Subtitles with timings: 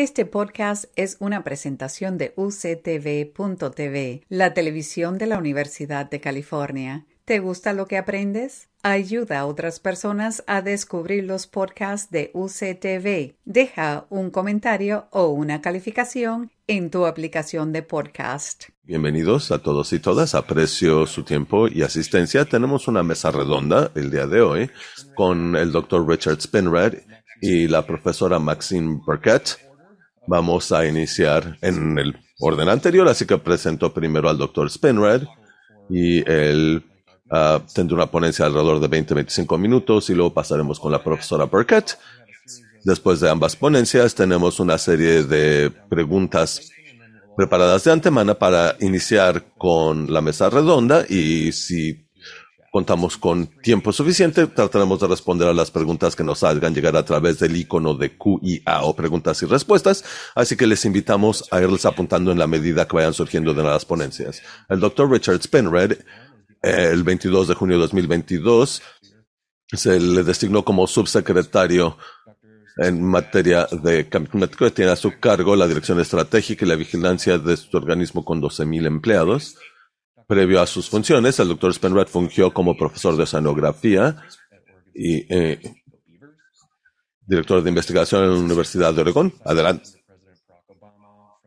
[0.00, 7.04] Este podcast es una presentación de UCTV.tv, la televisión de la Universidad de California.
[7.24, 8.68] ¿Te gusta lo que aprendes?
[8.84, 13.34] Ayuda a otras personas a descubrir los podcasts de UCTV.
[13.44, 18.66] Deja un comentario o una calificación en tu aplicación de podcast.
[18.84, 20.36] Bienvenidos a todos y todas.
[20.36, 22.44] Aprecio su tiempo y asistencia.
[22.44, 24.70] Tenemos una mesa redonda el día de hoy
[25.16, 26.94] con el doctor Richard Spinrad
[27.40, 29.67] y la profesora Maxine Burkett
[30.28, 35.22] Vamos a iniciar en el orden anterior, así que presento primero al doctor Spinrad
[35.88, 36.84] y él
[37.30, 41.98] uh, tendrá una ponencia alrededor de 20-25 minutos y luego pasaremos con la profesora Burkett.
[42.84, 46.72] Después de ambas ponencias tenemos una serie de preguntas
[47.34, 52.06] preparadas de antemano para iniciar con la mesa redonda y si
[52.70, 57.04] contamos con tiempo suficiente, trataremos de responder a las preguntas que nos salgan llegar a
[57.04, 60.04] través del icono de QIA o preguntas y respuestas,
[60.34, 63.84] así que les invitamos a irles apuntando en la medida que vayan surgiendo de las
[63.84, 64.42] ponencias.
[64.68, 65.98] El doctor Richard Spenred,
[66.62, 68.82] el 22 de junio de 2022,
[69.72, 71.96] se le designó como subsecretario
[72.78, 77.38] en materia de cambio climático tiene a su cargo la dirección estratégica y la vigilancia
[77.38, 79.56] de su organismo con 12.000 empleados.
[80.28, 84.14] Previo a sus funciones, el doctor Spenrad fungió como profesor de oceanografía
[84.94, 85.58] y eh,
[87.26, 89.32] director de investigación en la Universidad de Oregón.
[89.42, 89.88] Adelante.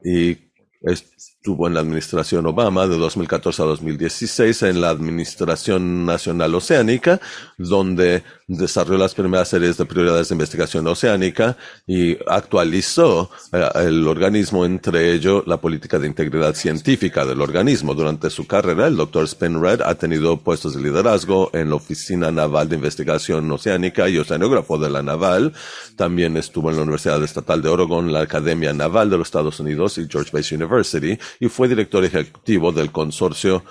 [0.03, 0.35] Y
[0.81, 7.21] estuvo en la administración Obama de 2014 a 2016 en la Administración Nacional Oceánica,
[7.59, 8.23] donde
[8.57, 11.57] desarrolló las primeras series de prioridades de investigación oceánica
[11.87, 17.93] y actualizó eh, el organismo, entre ello la política de integridad científica del organismo.
[17.93, 22.67] Durante su carrera, el doctor Spinrad ha tenido puestos de liderazgo en la Oficina Naval
[22.67, 25.53] de Investigación Oceánica y Oceanógrafo de la Naval.
[25.95, 29.97] También estuvo en la Universidad Estatal de Oregon, la Academia Naval de los Estados Unidos
[29.97, 33.63] y George Base University y fue director ejecutivo del Consorcio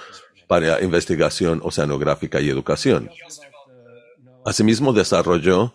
[0.46, 3.10] para Investigación Oceanográfica y Educación.
[4.44, 5.72] Asimismo, desarrolló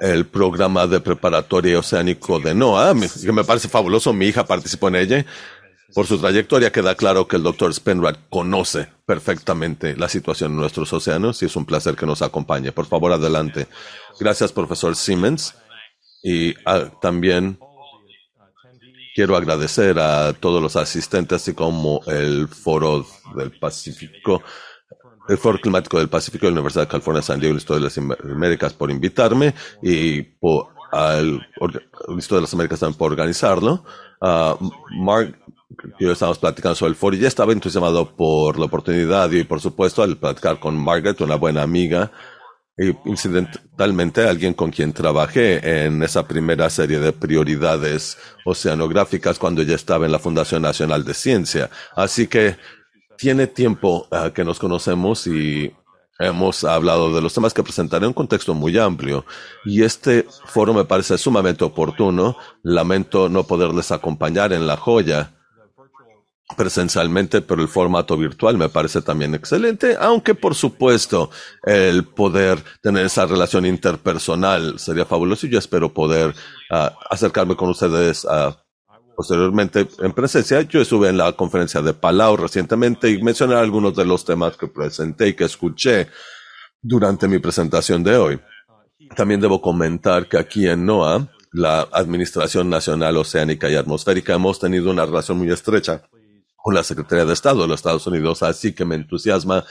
[0.00, 2.94] el programa de preparatoria oceánico de NOAA,
[3.24, 4.12] que me parece fabuloso.
[4.12, 5.26] Mi hija participó en ella.
[5.94, 10.92] Por su trayectoria queda claro que el doctor Spenrad conoce perfectamente la situación en nuestros
[10.92, 12.72] océanos y es un placer que nos acompañe.
[12.72, 13.66] Por favor, adelante.
[14.20, 15.54] Gracias, profesor Siemens.
[16.22, 17.58] Y ah, también
[19.14, 24.42] quiero agradecer a todos los asistentes, así como el Foro del Pacífico
[25.28, 27.98] el Foro Climático del Pacífico de la Universidad de California San Diego, Listo de las
[27.98, 33.84] Américas por invitarme y por al de las Américas también por organizarlo.
[34.20, 34.70] Uh,
[35.02, 35.36] Mark,
[35.98, 39.60] yo estábamos platicando sobre el foro y ya estaba entusiasmado por la oportunidad y por
[39.60, 42.12] supuesto al platicar con Margaret, una buena amiga,
[42.78, 49.74] y incidentalmente alguien con quien trabajé en esa primera serie de prioridades oceanográficas cuando ella
[49.74, 51.70] estaba en la Fundación Nacional de Ciencia.
[51.94, 52.56] Así que
[53.16, 55.74] tiene tiempo uh, que nos conocemos y
[56.18, 59.24] hemos hablado de los temas que presentaré en un contexto muy amplio.
[59.64, 62.36] Y este foro me parece sumamente oportuno.
[62.62, 65.32] Lamento no poderles acompañar en la joya
[66.56, 71.30] presencialmente, pero el formato virtual me parece también excelente, aunque por supuesto
[71.64, 76.34] el poder tener esa relación interpersonal sería fabuloso y yo espero poder
[76.70, 78.62] uh, acercarme con ustedes a
[79.16, 84.04] Posteriormente, en presencia, yo estuve en la conferencia de Palau recientemente y mencioné algunos de
[84.04, 86.08] los temas que presenté y que escuché
[86.82, 88.40] durante mi presentación de hoy.
[89.16, 94.90] También debo comentar que aquí en NOAA, la Administración Nacional Oceánica y Atmosférica, hemos tenido
[94.90, 96.02] una relación muy estrecha
[96.54, 99.64] con la Secretaría de Estado de los Estados Unidos, así que me entusiasma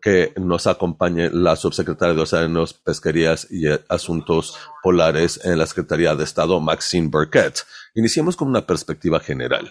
[0.00, 6.24] que nos acompañe la subsecretaria de Océanos, Pesquerías y Asuntos Polares en la Secretaría de
[6.24, 7.64] Estado, Maxine Burkett.
[7.94, 9.70] Iniciemos con una perspectiva general.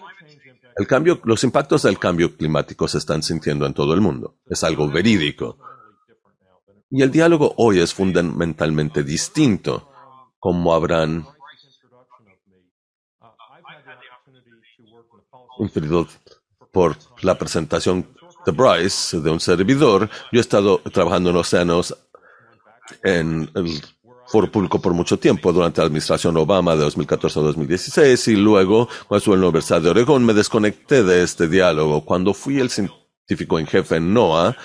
[0.75, 4.35] El cambio, los impactos del cambio climático se están sintiendo en todo el mundo.
[4.45, 5.57] Es algo verídico.
[6.89, 9.89] Y el diálogo hoy es fundamentalmente distinto,
[10.39, 11.25] como habrán
[15.59, 16.07] inferido
[16.71, 18.15] por la presentación
[18.47, 20.09] de Bryce, de un servidor.
[20.31, 21.95] Yo he estado trabajando en océanos
[23.03, 23.81] en el
[24.25, 28.87] foro público por mucho tiempo, durante la administración Obama de 2014 a 2016, y luego,
[29.07, 32.03] cuando estuve en la Universidad de Oregón, me desconecté de este diálogo.
[32.05, 34.55] Cuando fui el científico en jefe en NOAA,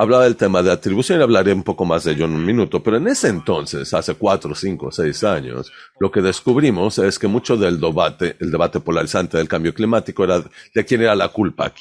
[0.00, 2.82] hablaba del tema de atribución y hablaré un poco más de ello en un minuto,
[2.82, 7.58] pero en ese entonces, hace cuatro, cinco, seis años, lo que descubrimos es que mucho
[7.58, 10.42] del debate, el debate polarizante del cambio climático era
[10.74, 11.72] de quién era la culpa, a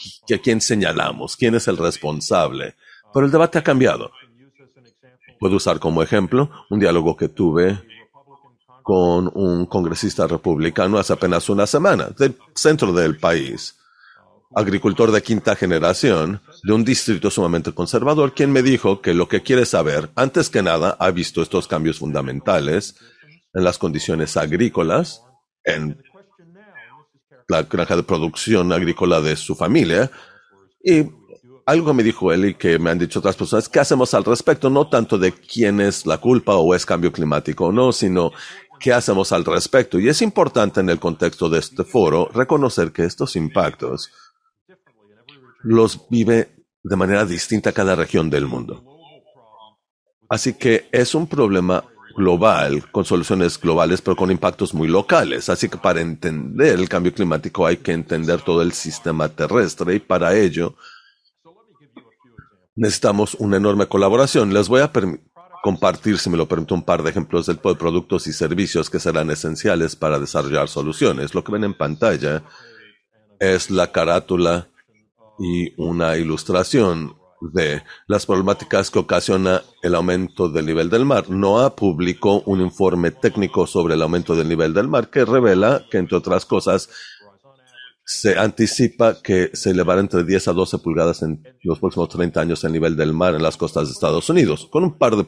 [0.44, 2.75] quién señalamos, quién es el responsable.
[3.13, 4.12] Pero el debate ha cambiado.
[5.39, 7.81] Puedo usar como ejemplo un diálogo que tuve
[8.83, 13.78] con un congresista republicano hace apenas una semana, del centro del país,
[14.55, 19.41] agricultor de quinta generación, de un distrito sumamente conservador, quien me dijo que lo que
[19.41, 22.95] quiere saber, antes que nada, ha visto estos cambios fundamentales
[23.53, 25.23] en las condiciones agrícolas,
[25.63, 26.01] en
[27.47, 30.11] la granja de producción agrícola de su familia,
[30.83, 31.05] y
[31.65, 34.71] algo me dijo él y que me han dicho otras personas, ¿qué hacemos al respecto?
[34.71, 38.31] No tanto de quién es la culpa o es cambio climático o no, sino
[38.79, 39.99] qué hacemos al respecto.
[39.99, 44.09] Y es importante en el contexto de este foro reconocer que estos impactos
[45.63, 46.50] los vive
[46.83, 48.83] de manera distinta cada región del mundo.
[50.29, 51.83] Así que es un problema
[52.15, 55.50] global, con soluciones globales, pero con impactos muy locales.
[55.50, 60.00] Así que para entender el cambio climático hay que entender todo el sistema terrestre y
[60.00, 60.75] para ello
[62.75, 64.53] necesitamos una enorme colaboración.
[64.53, 64.91] Les voy a
[65.63, 69.31] compartir, si me lo permite, un par de ejemplos de productos y servicios que serán
[69.31, 71.33] esenciales para desarrollar soluciones.
[71.33, 72.44] Lo que ven en pantalla
[73.39, 74.67] es la carátula
[75.39, 81.30] y una ilustración de las problemáticas que ocasiona el aumento del nivel del mar.
[81.30, 85.97] NOAA publicó un informe técnico sobre el aumento del nivel del mar que revela que,
[85.97, 86.89] entre otras cosas,
[88.03, 92.63] se anticipa que se elevará entre 10 a 12 pulgadas en los próximos 30 años
[92.63, 95.27] el nivel del mar en las costas de Estados Unidos, con un par de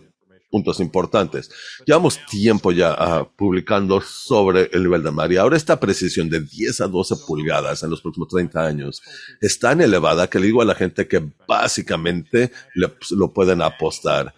[0.51, 1.49] puntos importantes.
[1.85, 6.41] Llevamos tiempo ya ah, publicando sobre el nivel del mar y ahora esta precisión de
[6.41, 9.01] 10 a 12 pulgadas en los próximos 30 años
[9.39, 14.33] es tan elevada que le digo a la gente que básicamente lo pueden apostar.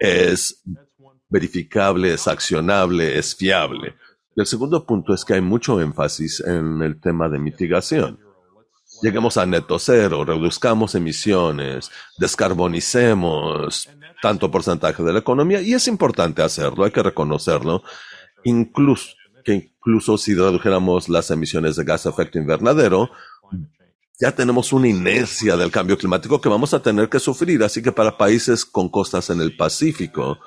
[0.00, 0.62] Es
[1.28, 3.94] verificable, es accionable, es fiable
[4.40, 8.20] el segundo punto es que hay mucho énfasis en el tema de mitigación.
[9.02, 13.88] Lleguemos a neto cero, reduzcamos emisiones, descarbonicemos
[14.20, 17.82] tanto porcentaje de la economía y es importante hacerlo, hay que reconocerlo,
[18.44, 23.10] incluso que incluso si redujéramos las emisiones de gas de efecto invernadero,
[24.20, 27.92] ya tenemos una inercia del cambio climático que vamos a tener que sufrir, así que
[27.92, 30.38] para países con costas en el Pacífico,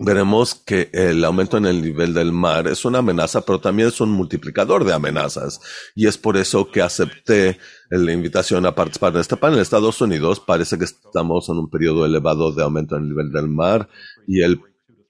[0.00, 4.00] veremos que el aumento en el nivel del mar es una amenaza, pero también es
[4.00, 5.60] un multiplicador de amenazas.
[5.94, 7.58] Y es por eso que acepté
[7.90, 9.58] la invitación a participar en este panel.
[9.60, 13.48] Estados Unidos parece que estamos en un periodo elevado de aumento en el nivel del
[13.48, 13.88] mar
[14.26, 14.60] y el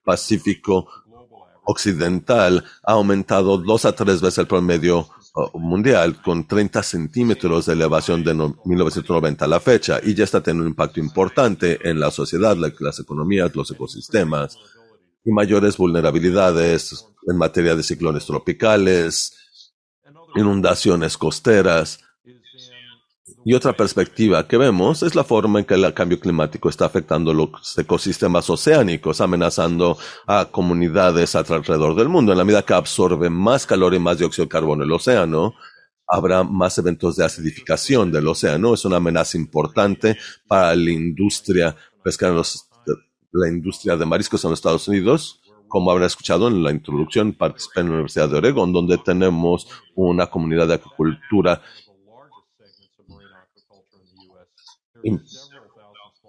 [0.04, 0.88] Pacífico
[1.64, 7.74] Occidental ha aumentado dos a tres veces el promedio uh, mundial con 30 centímetros de
[7.74, 12.10] elevación de 1990 a la fecha y ya está teniendo un impacto importante en la
[12.10, 14.58] sociedad, las economías, los ecosistemas,
[15.24, 19.36] y mayores vulnerabilidades en materia de ciclones tropicales,
[20.34, 22.00] inundaciones costeras.
[23.44, 27.32] Y otra perspectiva que vemos es la forma en que el cambio climático está afectando
[27.32, 29.96] los ecosistemas oceánicos, amenazando
[30.26, 32.32] a comunidades alrededor del mundo.
[32.32, 35.54] En la medida que absorbe más calor y más dióxido de carbono el océano,
[36.06, 38.74] habrá más eventos de acidificación del océano.
[38.74, 42.69] Es una amenaza importante para la industria pesquera en los
[43.32, 45.40] la industria de mariscos en los Estados Unidos.
[45.68, 50.26] Como habrán escuchado en la introducción, participé en la Universidad de Oregon, donde tenemos una
[50.26, 51.62] comunidad de agricultura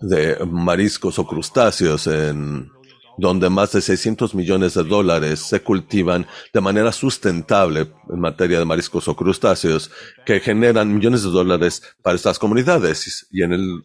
[0.01, 2.69] de mariscos o crustáceos en
[3.17, 8.65] donde más de 600 millones de dólares se cultivan de manera sustentable en materia de
[8.65, 9.91] mariscos o crustáceos
[10.25, 13.27] que generan millones de dólares para estas comunidades.
[13.31, 13.83] Y en el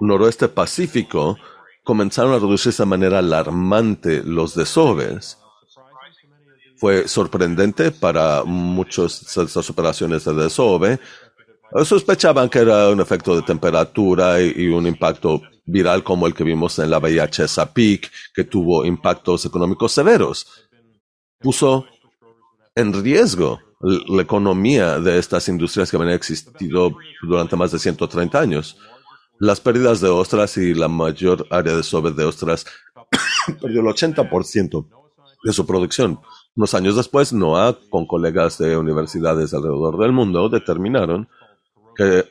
[0.00, 1.36] noroeste pacífico
[1.84, 5.38] comenzaron a reducirse de manera alarmante los desoves.
[6.76, 10.98] Fue sorprendente para muchas de estas operaciones de desove.
[11.84, 16.78] Sospechaban que era un efecto de temperatura y, un impacto viral como el que vimos
[16.78, 20.68] en la bahía Chesapeake, que tuvo impactos económicos severos.
[21.38, 21.86] Puso
[22.74, 28.78] en riesgo la economía de estas industrias que habían existido durante más de 130 años.
[29.44, 32.64] Las pérdidas de ostras y la mayor área de sobre de ostras
[33.60, 34.86] perdió el 80%
[35.44, 36.18] de su producción.
[36.56, 41.28] Unos años después, NOAA, con colegas de universidades alrededor del mundo, determinaron
[41.94, 42.24] que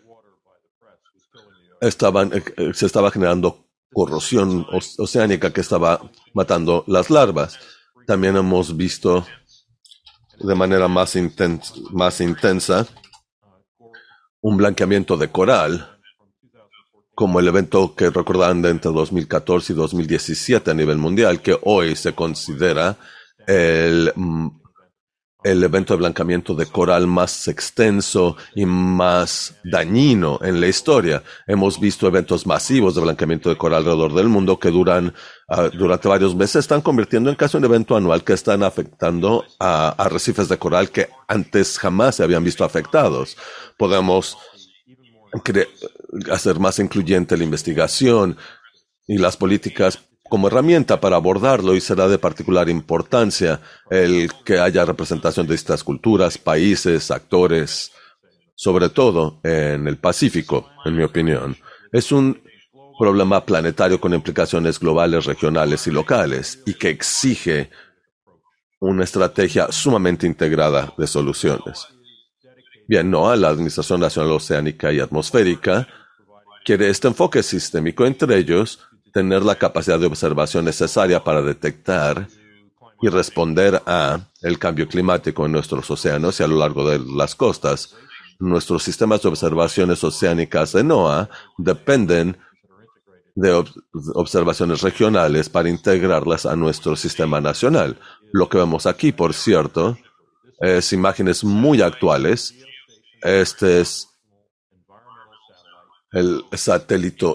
[1.81, 4.65] estaban, eh, eh, se estaba generando corrosión
[4.97, 6.01] oceánica que estaba
[6.33, 7.59] matando las larvas.
[8.07, 9.23] También hemos visto
[10.39, 11.15] de manera más,
[11.91, 12.87] más intensa
[14.41, 15.92] un blanqueamiento de coral
[17.15, 21.95] como el evento que recordarán de entre 2014 y 2017 a nivel mundial, que hoy
[21.95, 22.97] se considera
[23.47, 24.47] el, mm,
[25.43, 31.21] el evento de blancamiento de coral más extenso y más dañino en la historia.
[31.45, 35.13] Hemos visto eventos masivos de blancamiento de coral alrededor del mundo que duran
[35.49, 39.89] uh, durante varios meses, están convirtiendo en casi un evento anual que están afectando a
[39.89, 43.37] arrecifes de coral que antes jamás se habían visto afectados.
[43.77, 44.37] Podemos
[46.31, 48.37] hacer más incluyente la investigación
[49.07, 49.99] y las políticas
[50.29, 53.59] como herramienta para abordarlo y será de particular importancia
[53.89, 57.91] el que haya representación de estas culturas, países, actores,
[58.55, 61.55] sobre todo en el Pacífico, en mi opinión.
[61.91, 62.41] Es un
[62.97, 67.69] problema planetario con implicaciones globales, regionales y locales y que exige
[68.79, 71.92] una estrategia sumamente integrada de soluciones.
[72.87, 75.87] Bien, no, la Administración Nacional Oceánica y Atmosférica
[76.65, 78.79] quiere este enfoque sistémico entre ellos
[79.13, 82.27] tener la capacidad de observación necesaria para detectar
[83.01, 87.35] y responder a el cambio climático en nuestros océanos y a lo largo de las
[87.35, 87.95] costas.
[88.39, 92.37] Nuestros sistemas de observaciones oceánicas de NOAA dependen
[93.35, 93.63] de
[94.13, 97.97] observaciones regionales para integrarlas a nuestro sistema nacional.
[98.31, 99.97] Lo que vemos aquí, por cierto,
[100.59, 102.55] es imágenes muy actuales.
[103.23, 104.09] Este es
[106.11, 107.25] el satélite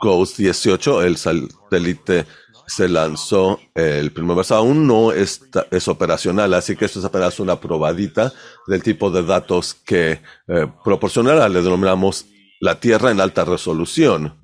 [0.00, 2.26] Ghost 18, el satélite
[2.66, 4.50] se lanzó el primer mes.
[4.52, 8.32] Aún no está, es operacional, así que esto es apenas una probadita
[8.66, 11.48] del tipo de datos que eh, proporcionará.
[11.48, 12.26] Le denominamos
[12.60, 14.40] la Tierra en alta resolución.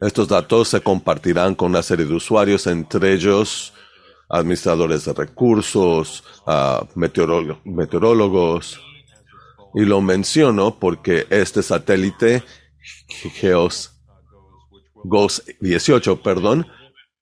[0.00, 3.74] Estos datos se compartirán con una serie de usuarios, entre ellos
[4.30, 6.24] administradores de recursos,
[6.94, 8.80] meteorólogos,
[9.74, 12.42] y lo menciono porque este satélite
[13.08, 13.92] Geos
[15.04, 16.66] GOS 18, perdón,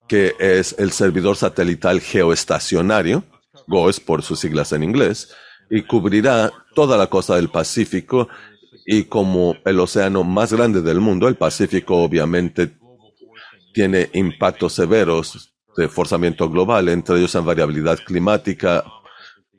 [0.09, 3.25] que es el servidor satelital geoestacionario,
[3.67, 5.35] GOES por sus siglas en inglés,
[5.71, 8.29] y cubrirá toda la costa del Pacífico
[8.87, 12.79] y como el océano más grande del mundo, el Pacífico obviamente
[13.75, 18.85] tiene impactos severos de forzamiento global, entre ellos en variabilidad climática,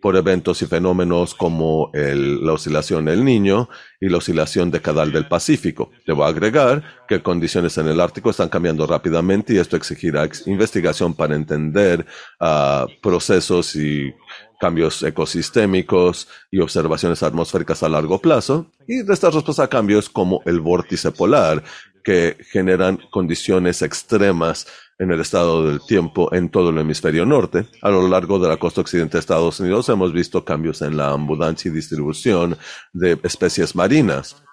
[0.01, 5.91] por eventos y fenómenos como la oscilación del Niño y la oscilación decadal del Pacífico.
[6.05, 11.35] Debo agregar que condiciones en el Ártico están cambiando rápidamente y esto exigirá investigación para
[11.35, 12.05] entender
[12.39, 14.13] uh, procesos y
[14.59, 20.41] cambios ecosistémicos y observaciones atmosféricas a largo plazo y de estas respuestas a cambios como
[20.45, 21.63] el vórtice polar
[22.03, 24.67] que generan condiciones extremas
[25.00, 27.65] en el estado del tiempo en todo el hemisferio norte.
[27.82, 31.12] A lo largo de la costa occidental de Estados Unidos hemos visto cambios en la
[31.12, 32.58] abundancia y distribución
[32.91, 34.44] de especies marinas.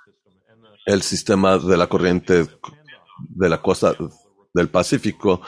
[0.86, 2.46] El sistema de la corriente
[3.18, 3.96] de la costa
[4.54, 5.42] del Pacífico,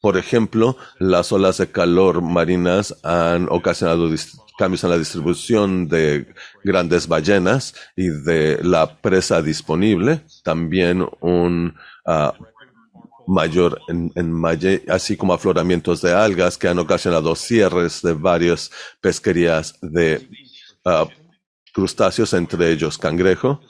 [0.00, 4.08] por ejemplo, las olas de calor marinas han ocasionado
[4.58, 6.26] cambios en la distribución de
[6.64, 10.22] grandes ballenas y de la presa disponible.
[10.42, 12.32] También un uh,
[13.30, 14.42] mayor en, en
[14.88, 18.70] así como afloramientos de algas que han ocasionado cierres de varias
[19.00, 20.28] pesquerías de
[20.84, 21.08] uh,
[21.72, 23.60] crustáceos, entre ellos cangrejo.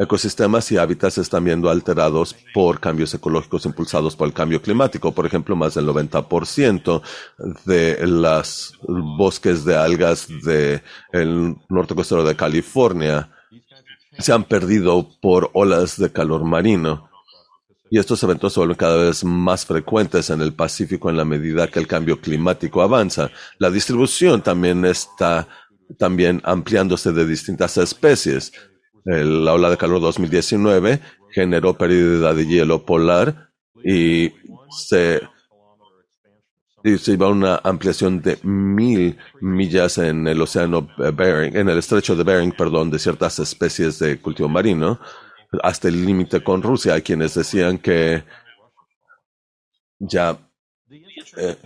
[0.00, 5.10] Ecosistemas y hábitats están viendo alterados por cambios ecológicos impulsados por el cambio climático.
[5.10, 7.02] Por ejemplo, más del 90%
[7.64, 13.32] de los bosques de algas del norte costero de California
[14.18, 17.07] se han perdido por olas de calor marino.
[17.90, 21.68] Y estos eventos se vuelven cada vez más frecuentes en el Pacífico en la medida
[21.68, 23.30] que el cambio climático avanza.
[23.58, 25.48] La distribución también está
[25.96, 28.52] también ampliándose de distintas especies.
[29.04, 33.50] La ola de calor 2019 generó pérdida de hielo polar
[33.82, 34.32] y
[34.70, 35.22] se,
[36.84, 41.78] y se iba a una ampliación de mil millas en el océano Bering, en el
[41.78, 45.00] estrecho de Bering, perdón, de ciertas especies de cultivo marino
[45.62, 46.94] hasta el límite con Rusia.
[46.94, 48.24] Hay quienes decían que
[49.98, 50.38] ya
[51.36, 51.56] eh,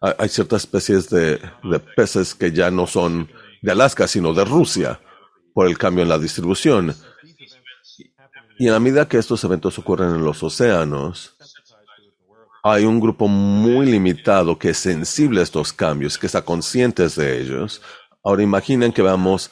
[0.00, 3.30] hay ciertas especies de, de, peces que ya no son
[3.62, 5.00] de Alaska, sino de Rusia,
[5.52, 6.94] por el cambio en la distribución.
[8.58, 11.36] Y en la medida que estos eventos ocurren en los océanos,
[12.62, 17.40] hay un grupo muy limitado que es sensible a estos cambios, que está consciente de
[17.40, 17.80] ellos.
[18.22, 19.50] Ahora imaginen que vamos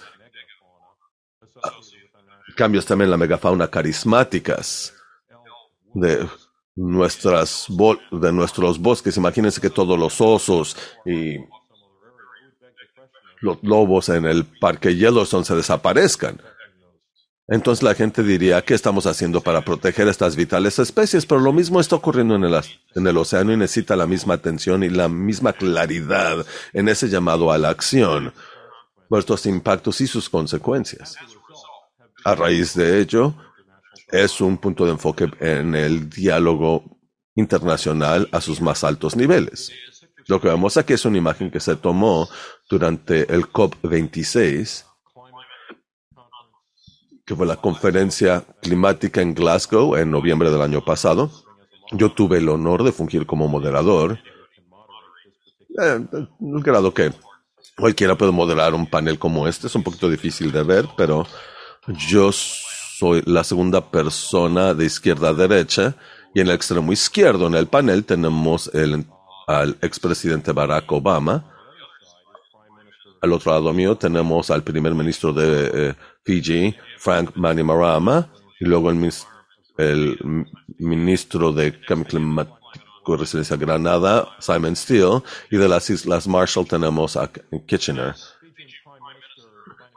[2.56, 4.94] cambios también en la megafauna carismáticas
[5.94, 6.26] de
[6.76, 9.16] de nuestros bosques.
[9.16, 11.38] Imagínense que todos los osos y
[13.40, 16.40] los lobos en el parque Yellowstone se desaparezcan.
[17.48, 21.24] entonces la gente diría, ¿qué estamos haciendo para proteger estas vitales especies?
[21.26, 22.60] Pero lo mismo está ocurriendo en el,
[22.94, 27.52] en el océano y necesita la misma atención y la misma claridad en ese llamado
[27.52, 28.34] a la acción
[29.08, 31.16] por estos impactos y sus consecuencias.
[32.26, 33.34] A raíz de ello,
[34.10, 36.82] es un punto de enfoque en el diálogo
[37.36, 39.70] internacional a sus más altos niveles.
[40.26, 42.28] Lo que vemos aquí es una imagen que se tomó
[42.68, 44.86] durante el COP26
[47.24, 51.30] que fue la conferencia climática en Glasgow en noviembre del año pasado.
[51.92, 54.18] Yo tuve el honor de fungir como moderador.
[55.80, 56.06] Eh,
[56.40, 57.12] grado que
[57.76, 59.68] cualquiera puede moderar un panel como este.
[59.68, 61.24] Es un poquito difícil de ver, pero
[61.88, 65.94] yo soy la segunda persona de izquierda a derecha
[66.34, 69.04] y en el extremo izquierdo en el panel tenemos el,
[69.46, 71.44] al expresidente Barack Obama.
[73.22, 78.28] Al otro lado mío tenemos al primer ministro de eh, Fiji, Frank Manimarama,
[78.60, 79.12] y luego el,
[79.78, 80.46] el
[80.78, 82.56] ministro de Cambio Climático
[83.14, 87.30] y Resiliencia Granada, Simon Steele, y de las Islas Marshall tenemos a
[87.66, 88.14] Kitchener.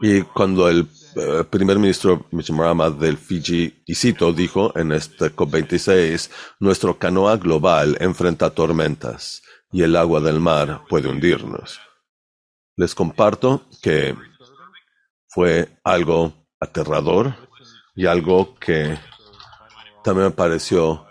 [0.01, 6.29] Y cuando el eh, primer ministro Manimarama del Fiji, y dijo en este COP26,
[6.59, 9.41] nuestro canoa global enfrenta tormentas
[9.71, 11.79] y el agua del mar puede hundirnos.
[12.77, 14.15] Les comparto que
[15.27, 17.35] fue algo aterrador
[17.95, 18.97] y algo que
[20.03, 21.08] también me pareció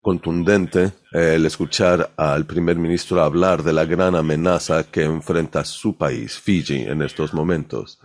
[0.00, 6.38] contundente el escuchar al primer ministro hablar de la gran amenaza que enfrenta su país,
[6.38, 8.00] Fiji, en estos momentos,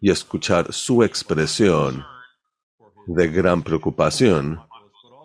[0.00, 2.04] y escuchar su expresión
[3.06, 4.60] de gran preocupación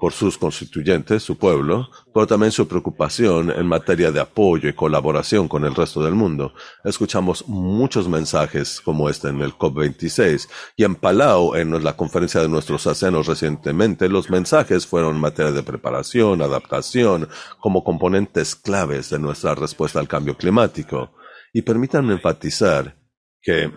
[0.04, 5.48] por sus constituyentes, su pueblo, pero también su preocupación en materia de apoyo y colaboración
[5.48, 6.54] con el resto del mundo.
[6.84, 12.50] Escuchamos muchos mensajes como este en el COP26 y en Palau, en la conferencia de
[12.50, 17.30] nuestros océanos recientemente, los mensajes fueron en materia de preparación, adaptación,
[17.62, 21.14] como componentes claves de nuestra respuesta al cambio climático.
[21.54, 22.98] Y permítanme enfatizar
[23.42, 23.72] que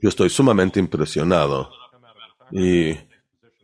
[0.00, 1.68] yo estoy sumamente impresionado
[2.52, 3.07] y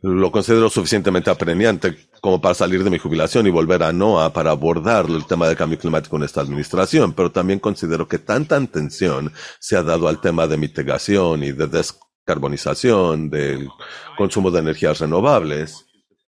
[0.04, 4.50] lo considero suficientemente apremiante como para salir de mi jubilación y volver a NOAA para
[4.50, 9.32] abordar el tema del cambio climático en esta administración, pero también considero que tanta atención
[9.60, 13.70] se ha dado al tema de mitigación y de descarbonización, del
[14.18, 15.86] consumo de energías renovables,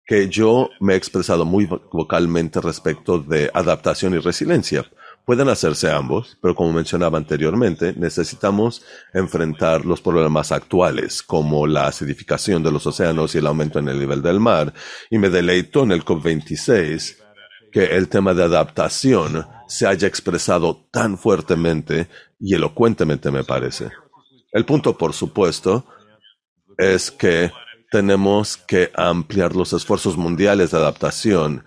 [0.06, 4.86] que yo me he expresado muy vocalmente respecto de adaptación y resiliencia.
[5.26, 12.64] Pueden hacerse ambos, pero como mencionaba anteriormente, necesitamos enfrentar los problemas actuales, como la acidificación
[12.64, 14.74] de los océanos y el aumento en el nivel del mar,
[15.10, 17.18] y me deleito en el COP26
[17.72, 23.90] que el tema de adaptación se haya expresado tan fuertemente y elocuentemente, me parece.
[24.52, 25.86] El punto, por supuesto,
[26.78, 27.52] es que
[27.92, 31.66] tenemos que ampliar los esfuerzos mundiales de adaptación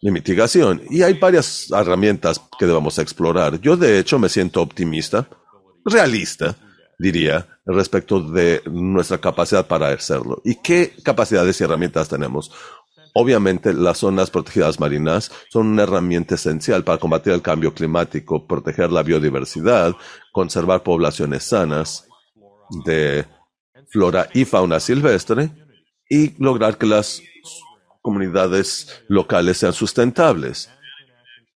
[0.00, 0.82] y mitigación.
[0.90, 3.60] Y hay varias herramientas que debemos explorar.
[3.60, 5.28] Yo, de hecho, me siento optimista,
[5.84, 6.56] realista,
[6.98, 10.40] diría, respecto de nuestra capacidad para hacerlo.
[10.44, 12.50] ¿Y qué capacidades y herramientas tenemos?
[13.14, 18.92] Obviamente, las zonas protegidas marinas son una herramienta esencial para combatir el cambio climático, proteger
[18.92, 19.94] la biodiversidad,
[20.32, 22.06] conservar poblaciones sanas
[22.84, 23.26] de
[23.88, 25.50] flora y fauna silvestre
[26.08, 27.20] y lograr que las
[28.00, 30.70] comunidades locales sean sustentables.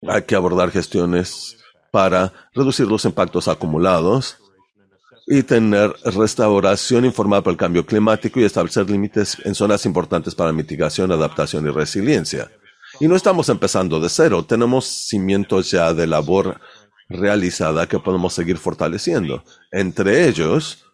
[0.07, 1.57] Hay que abordar gestiones
[1.91, 4.37] para reducir los impactos acumulados
[5.27, 10.51] y tener restauración informada por el cambio climático y establecer límites en zonas importantes para
[10.51, 12.51] mitigación, adaptación y resiliencia.
[12.99, 16.59] Y no estamos empezando de cero, tenemos cimientos ya de labor
[17.09, 19.43] realizada que podemos seguir fortaleciendo.
[19.71, 20.85] Entre ellos,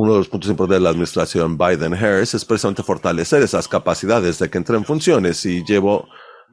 [0.00, 4.48] uno de los puntos importantes de la administración Biden-Harris es precisamente fortalecer esas capacidades de
[4.48, 6.06] que entre en funciones y llevo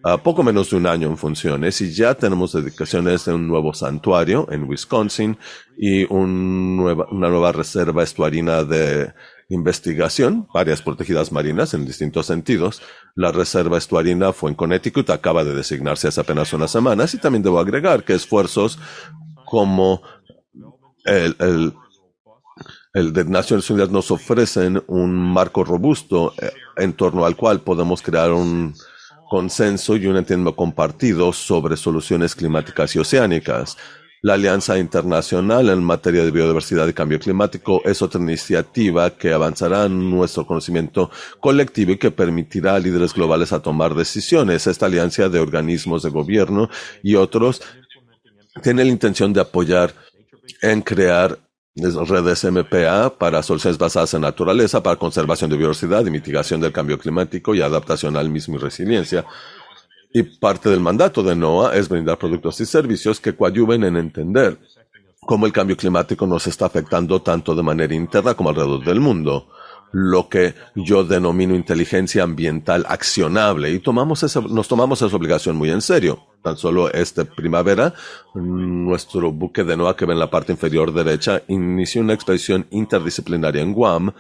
[0.04, 3.72] uh, poco menos de un año en funciones y ya tenemos dedicaciones de un nuevo
[3.76, 5.38] santuario en Wisconsin
[5.78, 9.14] y una nueva reserva estuarina de
[9.50, 12.82] investigación, varias protegidas marinas en distintos sentidos.
[13.14, 17.44] La reserva estuarina fue en Connecticut, acaba de designarse hace apenas unas semanas y también
[17.44, 18.80] debo agregar que esfuerzos
[19.46, 20.02] como
[21.06, 21.74] el, el
[22.96, 28.02] el de Naciones Unidas nos ofrecen un marco robusto eh, en torno al cual podemos
[28.02, 28.74] crear un
[29.30, 33.78] consenso y un entendimiento compartido sobre soluciones climáticas y oceánicas.
[34.22, 39.88] La Alianza Internacional en materia de biodiversidad y cambio climático es otra iniciativa que avanzará
[39.88, 44.68] en nuestro conocimiento colectivo y que permitirá a líderes globales a tomar decisiones.
[44.68, 46.70] Esta alianza de organismos de gobierno
[47.04, 47.62] y otros
[48.64, 49.94] tiene la intención de apoyar
[50.62, 51.45] en crear
[51.76, 56.98] redes MPA para soluciones basadas en naturaleza, para conservación de biodiversidad y mitigación del cambio
[56.98, 59.26] climático y adaptación al mismo y resiliencia.
[60.14, 64.58] Y parte del mandato de NOAA es brindar productos y servicios que coadyuven en entender
[65.20, 69.50] cómo el cambio climático nos está afectando tanto de manera interna como alrededor del mundo
[69.96, 75.72] lo que yo denomino inteligencia ambiental accionable y tomamos esa, nos tomamos esa obligación muy
[75.72, 76.20] en serio.
[76.44, 77.94] Tan solo esta primavera,
[78.34, 83.62] nuestro buque de NOAA que ve en la parte inferior derecha inició una expedición interdisciplinaria
[83.62, 84.12] en Guam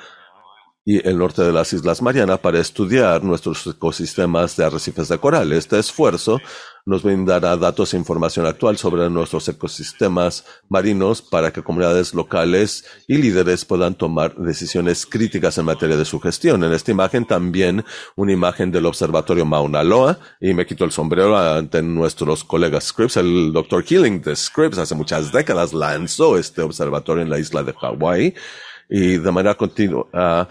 [0.87, 5.51] y el norte de las Islas Marianas para estudiar nuestros ecosistemas de arrecifes de coral.
[5.51, 6.39] Este esfuerzo
[6.85, 13.17] nos brindará datos e información actual sobre nuestros ecosistemas marinos para que comunidades locales y
[13.17, 16.63] líderes puedan tomar decisiones críticas en materia de su gestión.
[16.63, 17.83] En esta imagen también
[18.15, 23.17] una imagen del observatorio Mauna Loa y me quito el sombrero ante nuestros colegas Scripps.
[23.17, 27.73] El doctor Killing de Scripps hace muchas décadas lanzó este observatorio en la isla de
[27.73, 28.35] Hawái
[28.87, 30.47] y de manera continua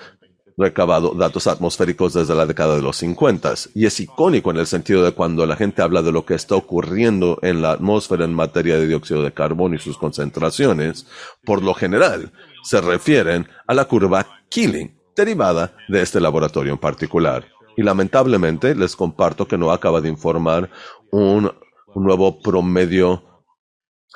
[0.56, 5.04] recabado datos atmosféricos desde la década de los 50 y es icónico en el sentido
[5.04, 8.76] de cuando la gente habla de lo que está ocurriendo en la atmósfera en materia
[8.76, 11.06] de dióxido de carbono y sus concentraciones,
[11.44, 17.46] por lo general se refieren a la curva Killing, derivada de este laboratorio en particular.
[17.76, 20.70] Y lamentablemente les comparto que no acaba de informar
[21.10, 21.52] un,
[21.96, 23.22] nuevo promedio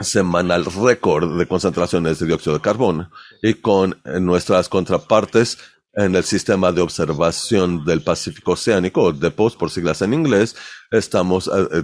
[0.00, 3.10] semanal récord de concentraciones de dióxido de carbono
[3.42, 5.58] y con nuestras contrapartes
[5.94, 10.56] en el sistema de observación del Pacífico Oceánico, DEPOS por siglas en inglés,
[10.90, 11.82] estamos eh, eh,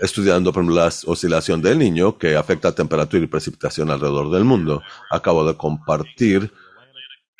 [0.00, 4.82] estudiando la oscilación del niño que afecta temperatura y precipitación alrededor del mundo.
[5.10, 6.52] Acabo de compartir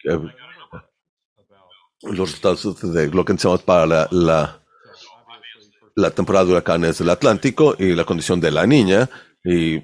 [0.04, 0.18] eh,
[2.02, 4.62] los resultados de lo que necesitamos para la, la,
[5.94, 9.08] la, temporada de huracanes del Atlántico y la condición de la niña.
[9.44, 9.76] Y,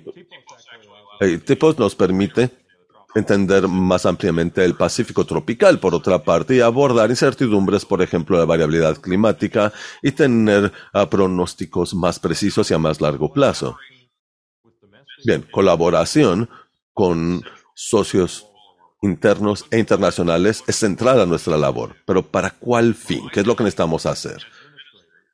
[1.20, 2.65] y TIPOS nos permite
[3.16, 8.44] entender más ampliamente el Pacífico tropical, por otra parte, y abordar incertidumbres, por ejemplo, de
[8.44, 13.78] variabilidad climática y tener ah, pronósticos más precisos y a más largo plazo.
[15.24, 16.50] Bien, colaboración
[16.92, 17.42] con
[17.74, 18.46] socios
[19.00, 23.28] internos e internacionales es central a nuestra labor, pero ¿para cuál fin?
[23.32, 24.42] ¿Qué es lo que necesitamos hacer?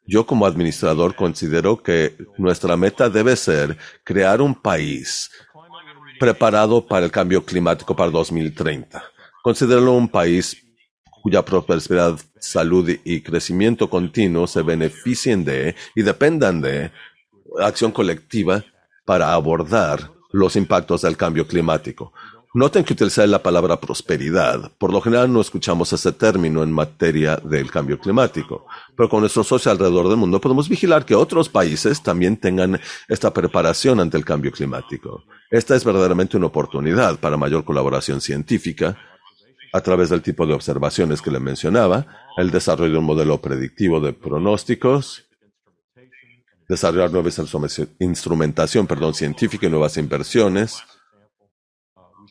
[0.07, 5.31] Yo como administrador considero que nuestra meta debe ser crear un país
[6.23, 9.03] preparado para el cambio climático para 2030.
[9.43, 10.57] Considéralo un país
[11.21, 16.93] cuya prosperidad, salud y crecimiento continuo se beneficien de y dependan de
[17.61, 18.65] acción colectiva
[19.05, 22.13] para abordar los impactos del cambio climático.
[22.55, 24.73] Noten que utilizar la palabra prosperidad.
[24.77, 29.47] Por lo general no escuchamos ese término en materia del cambio climático, pero con nuestros
[29.47, 34.27] socios alrededor del mundo podemos vigilar que otros países también tengan esta preparación ante el
[34.27, 35.25] cambio climático.
[35.51, 38.99] Esta es verdaderamente una oportunidad para mayor colaboración científica
[39.73, 43.99] a través del tipo de observaciones que le mencionaba, el desarrollo de un modelo predictivo
[43.99, 45.25] de pronósticos,
[46.69, 47.31] desarrollar nueva
[47.99, 50.83] instrumentación perdón, científica y nuevas inversiones,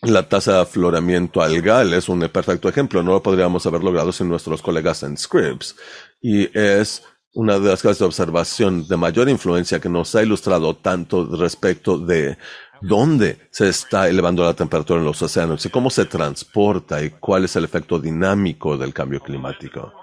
[0.01, 3.03] la tasa de afloramiento algal es un perfecto ejemplo.
[3.03, 5.75] No lo podríamos haber logrado sin nuestros colegas en Scripps.
[6.21, 10.75] Y es una de las clases de observación de mayor influencia que nos ha ilustrado
[10.75, 12.37] tanto respecto de
[12.81, 17.45] dónde se está elevando la temperatura en los océanos y cómo se transporta y cuál
[17.45, 19.93] es el efecto dinámico del cambio climático.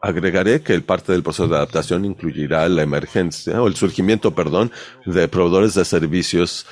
[0.00, 4.70] Agregaré que el parte del proceso de adaptación incluirá la emergencia o el surgimiento, perdón,
[5.04, 6.66] de proveedores de servicios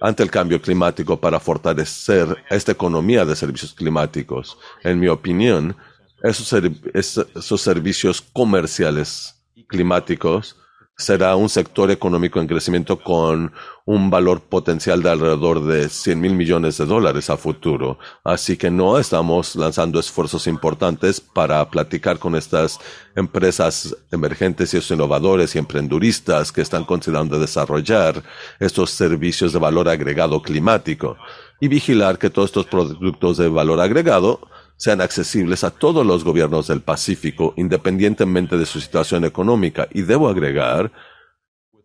[0.00, 4.58] ante el cambio climático para fortalecer esta economía de servicios climáticos.
[4.84, 5.76] En mi opinión,
[6.22, 9.34] esos, servicios comerciales
[9.68, 10.56] climáticos
[10.96, 13.52] será un sector económico en crecimiento con
[13.88, 17.98] un valor potencial de alrededor de 100 mil millones de dólares a futuro.
[18.22, 22.78] Así que no estamos lanzando esfuerzos importantes para platicar con estas
[23.16, 28.22] empresas emergentes y innovadores y emprenduristas que están considerando desarrollar
[28.60, 31.16] estos servicios de valor agregado climático
[31.58, 34.40] y vigilar que todos estos productos de valor agregado
[34.76, 40.28] sean accesibles a todos los gobiernos del Pacífico, independientemente de su situación económica, y debo
[40.28, 40.92] agregar,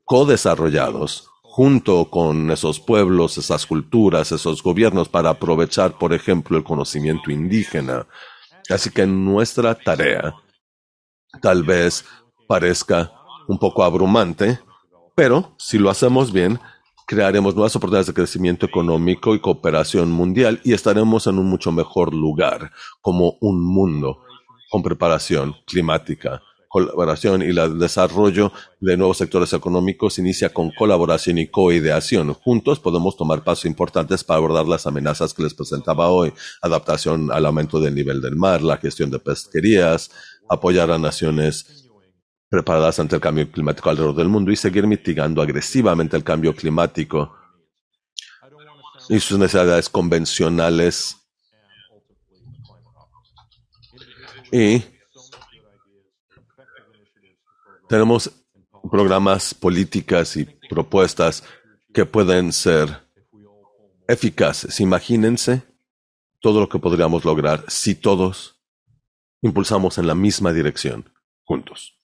[0.04, 7.30] co-desarrollados junto con esos pueblos, esas culturas, esos gobiernos para aprovechar, por ejemplo, el conocimiento
[7.30, 8.08] indígena.
[8.72, 10.34] Así que nuestra tarea
[11.44, 12.06] tal vez
[12.48, 13.12] parezca
[13.48, 14.58] un poco abrumante,
[15.14, 16.60] pero si lo hacemos bien,
[17.06, 22.16] crearemos nuevas oportunidades de crecimiento económico y cooperación mundial y estaremos en un mucho mejor
[22.16, 24.24] lugar como un mundo
[24.72, 26.42] con preparación climática,
[26.74, 32.34] colaboración y el desarrollo de nuevos sectores económicos inicia con colaboración y coideación.
[32.34, 36.34] Juntos podemos tomar pasos importantes para abordar las amenazas que les presentaba hoy,
[36.64, 40.10] adaptación al aumento del nivel del mar, la gestión de pesquerías,
[40.50, 41.88] apoyar a naciones
[42.50, 47.36] preparadas ante el cambio climático alrededor del mundo y seguir mitigando agresivamente el cambio climático
[49.10, 51.18] y sus necesidades convencionales
[54.52, 54.93] y
[57.94, 58.32] tenemos
[58.90, 61.44] programas, políticas y propuestas
[61.94, 63.04] que pueden ser
[64.08, 64.80] eficaces.
[64.80, 65.62] Imagínense
[66.40, 68.60] todo lo que podríamos lograr si todos
[69.44, 71.08] impulsamos en la misma dirección
[71.44, 71.96] juntos.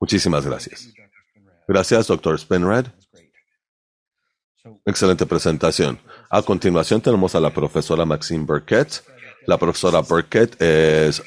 [0.00, 0.92] Muchísimas gracias.
[1.68, 2.86] Gracias, doctor Spenrad.
[4.84, 5.96] Excelente presentación.
[6.28, 9.04] A continuación tenemos a la profesora Maxine Burkett.
[9.46, 11.22] La profesora Burkett es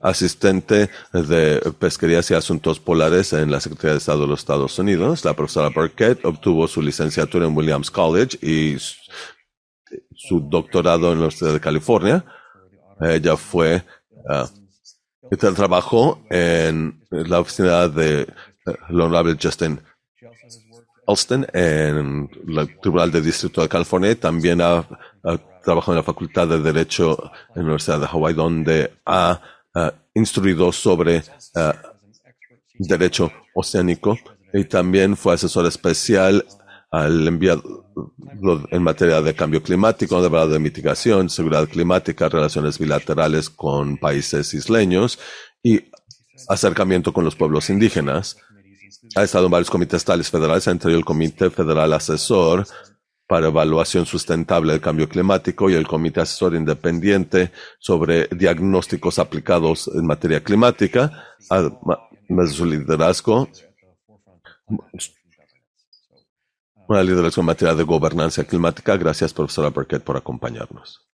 [0.00, 5.24] asistente de pesquerías y asuntos polares en la Secretaría de Estado de los Estados Unidos.
[5.24, 8.76] La profesora Burkett obtuvo su licenciatura en Williams College y
[10.14, 12.24] su doctorado en la Universidad de California.
[13.00, 18.26] Ella fue, uh, trabajó en la oficina de
[18.66, 19.80] uh, honorable Justin
[21.06, 24.18] Alston en el Tribunal de Distrito de California.
[24.18, 24.78] También ha,
[25.24, 29.40] ha trabajado en la Facultad de Derecho en la Universidad de Hawaii, donde ha
[29.74, 31.72] uh, instruido sobre uh,
[32.78, 34.18] derecho oceánico
[34.52, 36.44] y también fue asesor especial
[36.90, 37.86] al enviado
[38.70, 45.18] en materia de cambio climático, de, de mitigación, seguridad climática, relaciones bilaterales con países isleños
[45.62, 45.80] y
[46.48, 48.36] acercamiento con los pueblos indígenas.
[49.14, 52.66] Ha estado en varios comités tales federales, entre el Comité Federal Asesor
[53.30, 60.04] para Evaluación Sustentable del Cambio Climático y el Comité Asesor Independiente sobre Diagnósticos Aplicados en
[60.04, 63.48] Materia Climática, de su liderazgo,
[66.88, 68.96] una liderazgo en materia de gobernanza climática.
[68.96, 71.08] Gracias, profesora Burkett, por acompañarnos.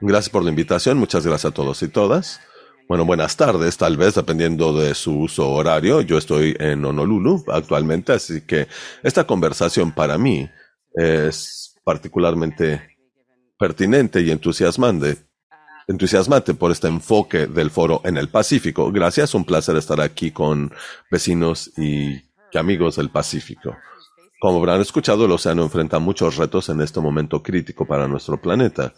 [0.00, 0.98] Gracias por la invitación.
[0.98, 2.40] Muchas gracias a todos y todas.
[2.88, 6.02] Bueno, buenas tardes, tal vez, dependiendo de su uso horario.
[6.02, 8.68] Yo estoy en Honolulu actualmente, así que
[9.02, 10.48] esta conversación para mí
[10.94, 12.96] es particularmente
[13.58, 15.16] pertinente y entusiasmante,
[15.88, 18.92] entusiasmante por este enfoque del foro en el Pacífico.
[18.92, 20.72] Gracias, un placer estar aquí con
[21.10, 22.22] vecinos y
[22.54, 23.76] amigos del Pacífico.
[24.38, 28.94] Como habrán escuchado, el océano enfrenta muchos retos en este momento crítico para nuestro planeta.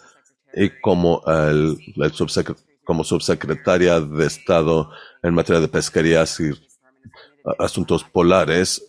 [0.54, 4.88] Y como el, el subsecretario como subsecretaria de Estado
[5.22, 6.52] en materia de pesquerías y
[7.58, 8.82] asuntos polares,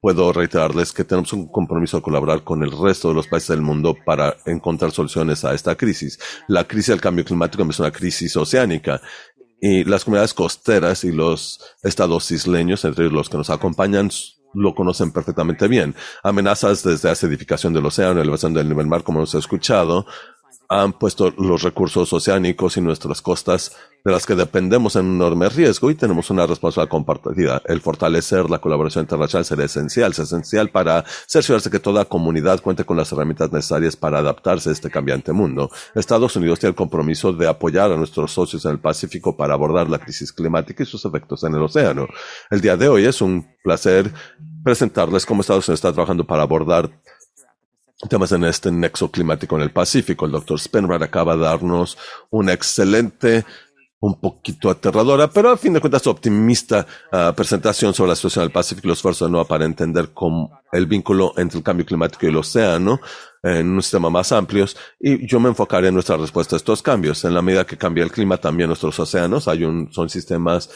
[0.00, 3.60] puedo reiterarles que tenemos un compromiso de colaborar con el resto de los países del
[3.60, 6.20] mundo para encontrar soluciones a esta crisis.
[6.46, 9.00] La crisis del cambio climático es una crisis oceánica
[9.60, 14.10] y las comunidades costeras y los estados isleños, entre los que nos acompañan,
[14.54, 15.96] lo conocen perfectamente bien.
[16.22, 20.06] Amenazas desde acidificación del océano, elevación del nivel mar, como hemos escuchado,
[20.72, 23.72] han puesto los recursos oceánicos y nuestras costas
[24.04, 27.60] de las que dependemos en un enorme riesgo y tenemos una responsabilidad compartida.
[27.66, 32.84] El fortalecer la colaboración internacional será esencial, es esencial para cerciorarse que toda comunidad cuente
[32.84, 35.70] con las herramientas necesarias para adaptarse a este cambiante mundo.
[35.96, 39.90] Estados Unidos tiene el compromiso de apoyar a nuestros socios en el Pacífico para abordar
[39.90, 42.06] la crisis climática y sus efectos en el océano.
[42.48, 44.14] El día de hoy es un placer
[44.62, 46.90] presentarles cómo Estados Unidos está trabajando para abordar
[48.08, 50.26] temas en este nexo climático en el Pacífico.
[50.26, 51.98] El doctor Spenrad acaba de darnos
[52.30, 53.44] una excelente,
[54.00, 58.52] un poquito aterradora, pero a fin de cuentas optimista uh, presentación sobre la situación del
[58.52, 62.24] Pacífico y los esfuerzos de NOAA para entender cómo el vínculo entre el cambio climático
[62.24, 63.00] y el océano
[63.42, 64.64] en un sistema más amplio.
[64.98, 67.24] Y yo me enfocaré en nuestra respuesta a estos cambios.
[67.24, 70.70] En la medida que cambia el clima, también nuestros océanos hay un, son sistemas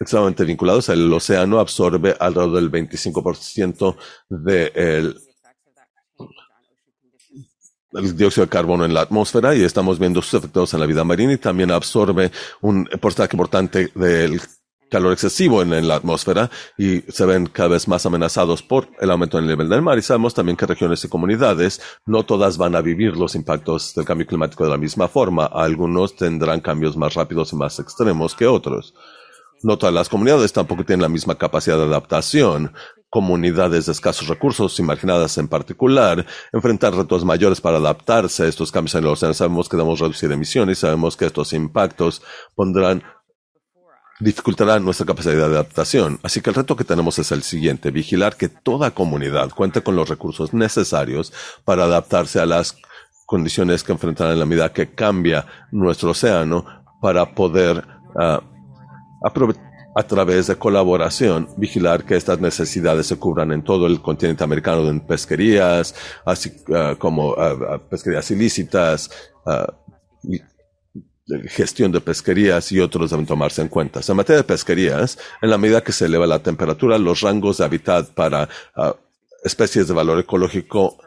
[0.00, 0.88] extremadamente vinculados.
[0.88, 3.96] El océano absorbe alrededor del 25%
[4.28, 5.16] del
[7.96, 11.04] el dióxido de carbono en la atmósfera y estamos viendo sus efectos en la vida
[11.04, 12.30] marina y también absorbe
[12.60, 14.40] un porcentaje importante del
[14.90, 19.36] calor excesivo en, la atmósfera y se ven cada vez más amenazados por el aumento
[19.36, 22.80] del nivel del mar y sabemos también que regiones y comunidades no todas van a
[22.80, 25.46] vivir los impactos del cambio climático de la misma forma.
[25.46, 28.94] Algunos tendrán cambios más rápidos y más extremos que otros.
[29.62, 32.72] No todas las comunidades tampoco tienen la misma capacidad de adaptación
[33.10, 38.72] comunidades de escasos recursos y marginadas en particular, enfrentar retos mayores para adaptarse a estos
[38.72, 39.34] cambios en el océano.
[39.34, 42.22] Sabemos que debemos reducir emisiones, sabemos que estos impactos
[42.54, 43.02] pondrán
[44.18, 46.18] dificultarán nuestra capacidad de adaptación.
[46.22, 49.94] Así que el reto que tenemos es el siguiente, vigilar que toda comunidad cuente con
[49.94, 51.32] los recursos necesarios
[51.64, 52.76] para adaptarse a las
[53.26, 56.64] condiciones que enfrentarán en la medida que cambia nuestro océano
[57.00, 58.40] para poder uh,
[59.98, 64.86] a través de colaboración, vigilar que estas necesidades se cubran en todo el continente americano
[64.90, 65.94] en pesquerías,
[66.26, 69.10] así ah, como ah, pesquerías ilícitas,
[71.46, 74.00] gestión de pesquerías y otros deben tomarse en cuenta.
[74.06, 77.64] En materia de pesquerías, en la medida que se eleva la temperatura, los rangos de
[77.64, 78.50] hábitat para
[79.44, 80.98] especies de valor ecológico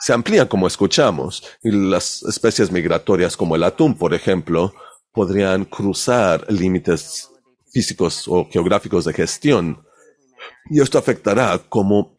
[0.00, 4.72] se amplían como escuchamos y las especies migratorias como el atún, por ejemplo,
[5.12, 7.28] podrían cruzar límites
[7.72, 9.84] físicos o geográficos de gestión.
[10.70, 12.18] Y esto afectará cómo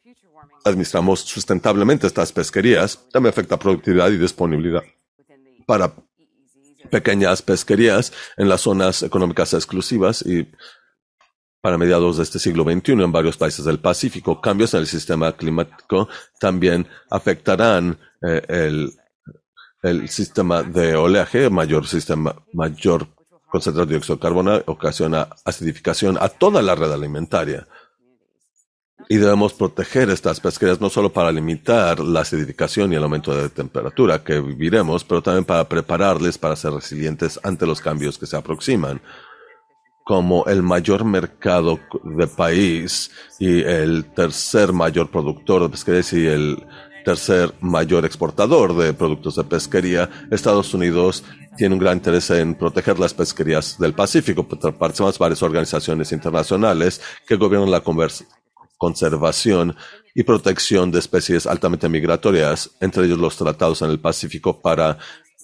[0.63, 3.07] administramos sustentablemente estas pesquerías.
[3.11, 4.83] También afecta productividad y disponibilidad
[5.65, 5.93] para
[6.89, 10.47] pequeñas pesquerías en las zonas económicas exclusivas y
[11.61, 14.41] para mediados de este siglo XXI en varios países del Pacífico.
[14.41, 16.07] Cambios en el sistema climático
[16.39, 18.93] también afectarán eh, el,
[19.83, 23.07] el, sistema de oleaje, mayor sistema, mayor
[23.49, 27.67] concentrado de dióxido de carbono, ocasiona acidificación a toda la red alimentaria.
[29.07, 33.49] Y debemos proteger estas pesquerías no solo para limitar la acidificación y el aumento de
[33.49, 38.37] temperatura que viviremos, pero también para prepararles para ser resilientes ante los cambios que se
[38.37, 39.01] aproximan
[40.09, 46.65] como el mayor mercado de país y el tercer mayor productor de pesquerías y el
[47.09, 51.23] tercer mayor exportador de productos de pesquería, Estados Unidos
[51.57, 54.47] tiene un gran interés en proteger las pesquerías del Pacífico.
[54.47, 57.81] Participamos varias organizaciones internacionales que gobiernan la
[58.77, 59.75] conservación
[60.13, 64.99] y protección de especies altamente migratorias, entre ellos los tratados en el Pacífico para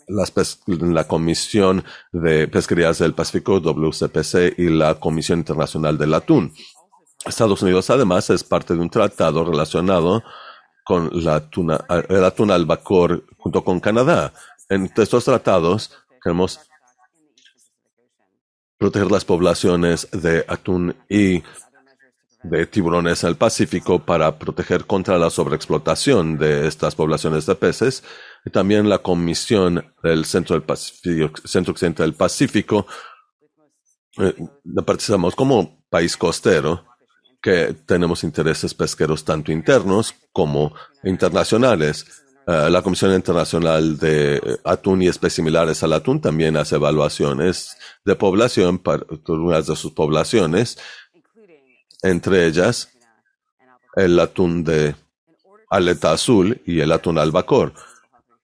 [0.07, 6.53] la Comisión de Pesquerías del Pacífico, WCPC, y la Comisión Internacional del Atún.
[7.25, 10.21] Estados Unidos, además, es parte de un tratado relacionado
[10.85, 14.31] con la tuna, el atún albacor junto con Canadá.
[14.69, 15.91] En estos tratados
[16.23, 16.59] queremos
[18.77, 21.43] proteger las poblaciones de atún y
[22.43, 28.03] de tiburones en el Pacífico para proteger contra la sobreexplotación de estas poblaciones de peces
[28.51, 32.85] también la Comisión del Centro, del Pacífico, Centro Occidental del Pacífico.
[34.19, 34.35] Eh,
[34.85, 36.85] participamos como país costero
[37.45, 42.23] que tenemos intereses pesqueros tanto internos como internacionales.
[42.47, 48.15] Eh, la Comisión Internacional de Atún y especies similares al atún también hace evaluaciones de
[48.15, 50.79] población para algunas de sus poblaciones,
[52.01, 52.89] entre ellas
[53.95, 54.95] el atún de
[55.69, 57.73] aleta azul y el atún albacor.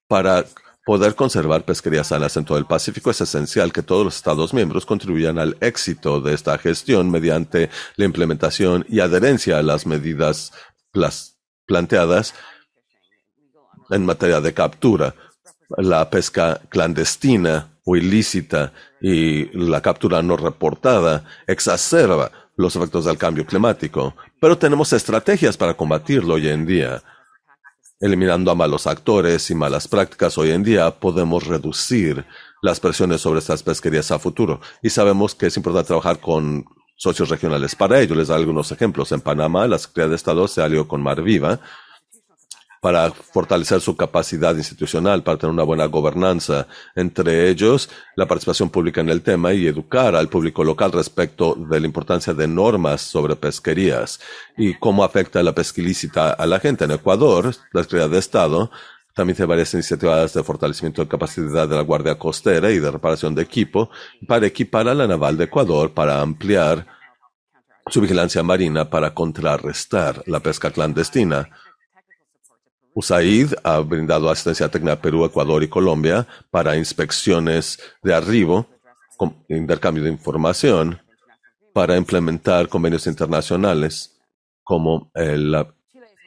[0.07, 0.45] Para
[0.85, 4.85] poder conservar pesquerías sanas en todo el Pacífico es esencial que todos los Estados miembros
[4.85, 10.51] contribuyan al éxito de esta gestión mediante la implementación y adherencia a las medidas
[11.65, 12.33] planteadas
[13.89, 15.15] en materia de captura.
[15.77, 23.45] La pesca clandestina o ilícita y la captura no reportada exacerba los efectos del cambio
[23.45, 27.01] climático, pero tenemos estrategias para combatirlo hoy en día.
[28.01, 32.25] Eliminando a malos actores y malas prácticas hoy en día, podemos reducir
[32.63, 34.59] las presiones sobre estas pesquerías a futuro.
[34.81, 38.15] Y sabemos que es importante trabajar con socios regionales para ello.
[38.15, 39.11] Les doy algunos ejemplos.
[39.11, 41.59] En Panamá, la Secretaría de Estado se alió con Mar Viva
[42.81, 49.01] para fortalecer su capacidad institucional, para tener una buena gobernanza, entre ellos la participación pública
[49.01, 53.35] en el tema y educar al público local respecto de la importancia de normas sobre
[53.35, 54.19] pesquerías
[54.57, 56.85] y cómo afecta la pesca ilícita a la gente.
[56.85, 58.71] En Ecuador, la Secretaría de Estado
[59.13, 63.35] también tiene varias iniciativas de fortalecimiento de capacidad de la Guardia Costera y de reparación
[63.35, 63.91] de equipo
[64.27, 66.87] para equipar a la Naval de Ecuador para ampliar
[67.87, 71.49] su vigilancia marina para contrarrestar la pesca clandestina.
[72.93, 78.67] USAID ha brindado asistencia técnica a Perú, Ecuador y Colombia para inspecciones de arribo,
[79.47, 81.01] intercambio de información,
[81.73, 84.19] para implementar convenios internacionales
[84.63, 85.55] como el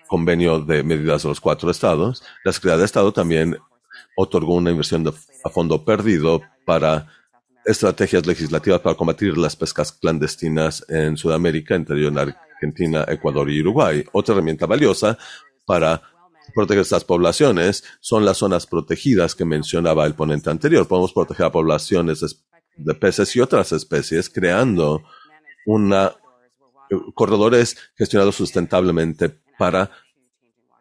[0.06, 2.22] convenio de medidas de los cuatro estados.
[2.44, 3.58] La Secretaría de Estado también
[4.16, 5.06] otorgó una inversión
[5.44, 7.08] a fondo perdido para
[7.64, 14.04] estrategias legislativas para combatir las pescas clandestinas en Sudamérica, ellos en Argentina, Ecuador y Uruguay.
[14.12, 15.18] Otra herramienta valiosa
[15.66, 16.02] para
[16.54, 20.86] proteger estas poblaciones son las zonas protegidas que mencionaba el ponente anterior.
[20.86, 22.20] Podemos proteger poblaciones
[22.76, 25.02] de peces y otras especies creando
[25.66, 26.14] una
[27.14, 29.90] corredores gestionados sustentablemente para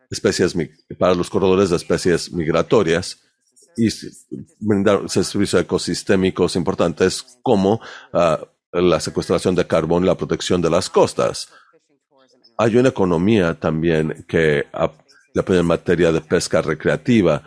[0.10, 0.56] especies
[0.98, 3.20] para los corredores de especies migratorias
[3.76, 3.90] y
[4.60, 8.40] brindar servicios ecosistémicos importantes como ah,
[8.72, 11.50] la secuestración de carbón y la protección de las costas.
[12.58, 14.68] Hay una economía también que
[15.34, 17.44] la primera materia de pesca recreativa.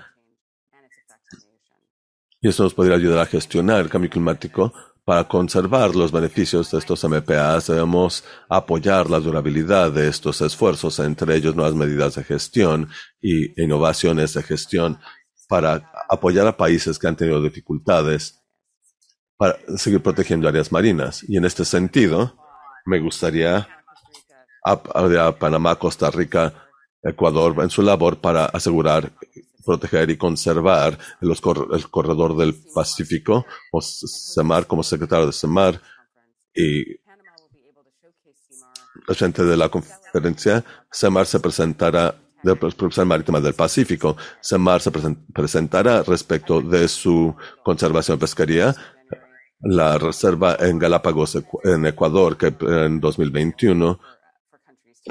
[2.41, 4.73] Y esto nos podría ayudar a gestionar el cambio climático,
[5.07, 11.37] Para conservar los beneficios de estos MPAs debemos apoyar la durabilidad de estos esfuerzos, entre
[11.37, 12.89] ellos nuevas medidas de gestión
[13.21, 14.99] y innovaciones de gestión
[15.47, 18.43] para apoyar a países que han tenido dificultades
[19.37, 21.25] para seguir protegiendo áreas marinas.
[21.29, 22.37] Y en este sentido,
[22.85, 23.69] me gustaría
[24.65, 26.66] a, Panamá, Costa Rica,
[27.07, 29.13] Ecuador en su labor para asegurar,
[29.65, 35.81] proteger y conservar el corredor del Pacífico, o CEMAR como secretario de CEMAR
[36.55, 36.85] y
[39.15, 44.17] frente de la conferencia, CEMAR se presentará de Producción Marítima del Pacífico.
[44.43, 44.91] CEMAR se
[45.33, 48.75] presentará respecto de su conservación de pesquería,
[49.61, 53.99] la reserva en Galápagos, en Ecuador, que en 2021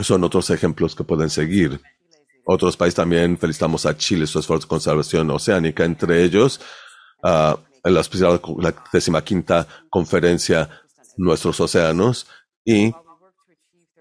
[0.02, 1.82] son otros ejemplos que pueden seguir.
[2.46, 6.60] Otros países también felicitamos a Chile su esfuerzo de conservación oceánica, entre ellos
[7.24, 10.70] uh, la, la décima quinta conferencia
[11.18, 12.28] Nuestros Océanos
[12.64, 12.94] y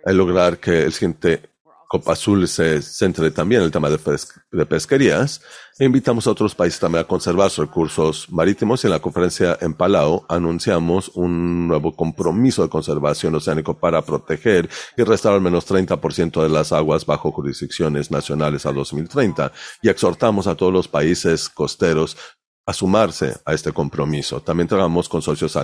[0.05, 1.54] el lograr que el siguiente
[1.95, 5.41] Copa Azul se centre también en el tema de, pesquerías.
[5.79, 9.57] E invitamos a otros países también a conservar sus recursos marítimos y en la conferencia
[9.61, 15.71] en Palau anunciamos un nuevo compromiso de conservación oceánico para proteger y restaurar al menos
[15.71, 21.49] 30% de las aguas bajo jurisdicciones nacionales a 2030 y exhortamos a todos los países
[21.49, 22.17] costeros
[22.67, 24.41] a sumarse a este compromiso.
[24.41, 25.57] También trabajamos con socios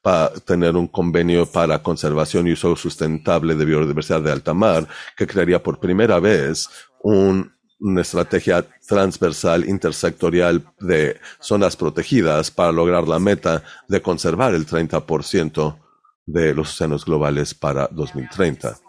[0.00, 5.26] para tener un convenio para conservación y uso sustentable de biodiversidad de alta mar que
[5.26, 6.68] crearía por primera vez
[7.02, 15.78] una estrategia transversal intersectorial de zonas protegidas para lograr la meta de conservar el 30%
[16.26, 18.81] de los océanos globales para 2030.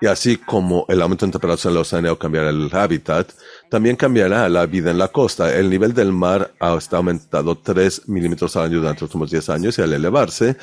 [0.00, 3.32] Y así como el aumento en temperatura del océano cambiará el hábitat,
[3.68, 5.52] también cambiará la vida en la costa.
[5.54, 9.78] El nivel del mar ha aumentado 3 milímetros al año durante los últimos 10 años
[9.78, 10.56] y al elevarse,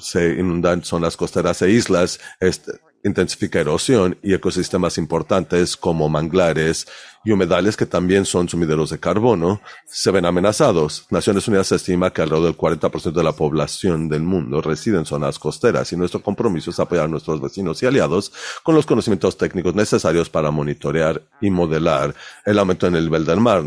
[0.00, 2.18] se inundan zonas costeras e islas.
[2.40, 2.72] Este,
[3.04, 6.86] intensifica erosión y ecosistemas importantes como manglares
[7.24, 11.06] y humedales que también son sumideros de carbono se ven amenazados.
[11.10, 15.38] Naciones Unidas estima que alrededor del 40% de la población del mundo reside en zonas
[15.38, 18.32] costeras y nuestro compromiso es apoyar a nuestros vecinos y aliados
[18.62, 23.40] con los conocimientos técnicos necesarios para monitorear y modelar el aumento en el nivel del
[23.40, 23.62] mar.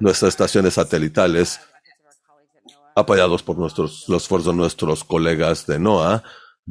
[0.00, 1.60] Nuestras estaciones satelitales
[2.94, 6.22] apoyados por nuestros, los esfuerzos de nuestros colegas de NOAA,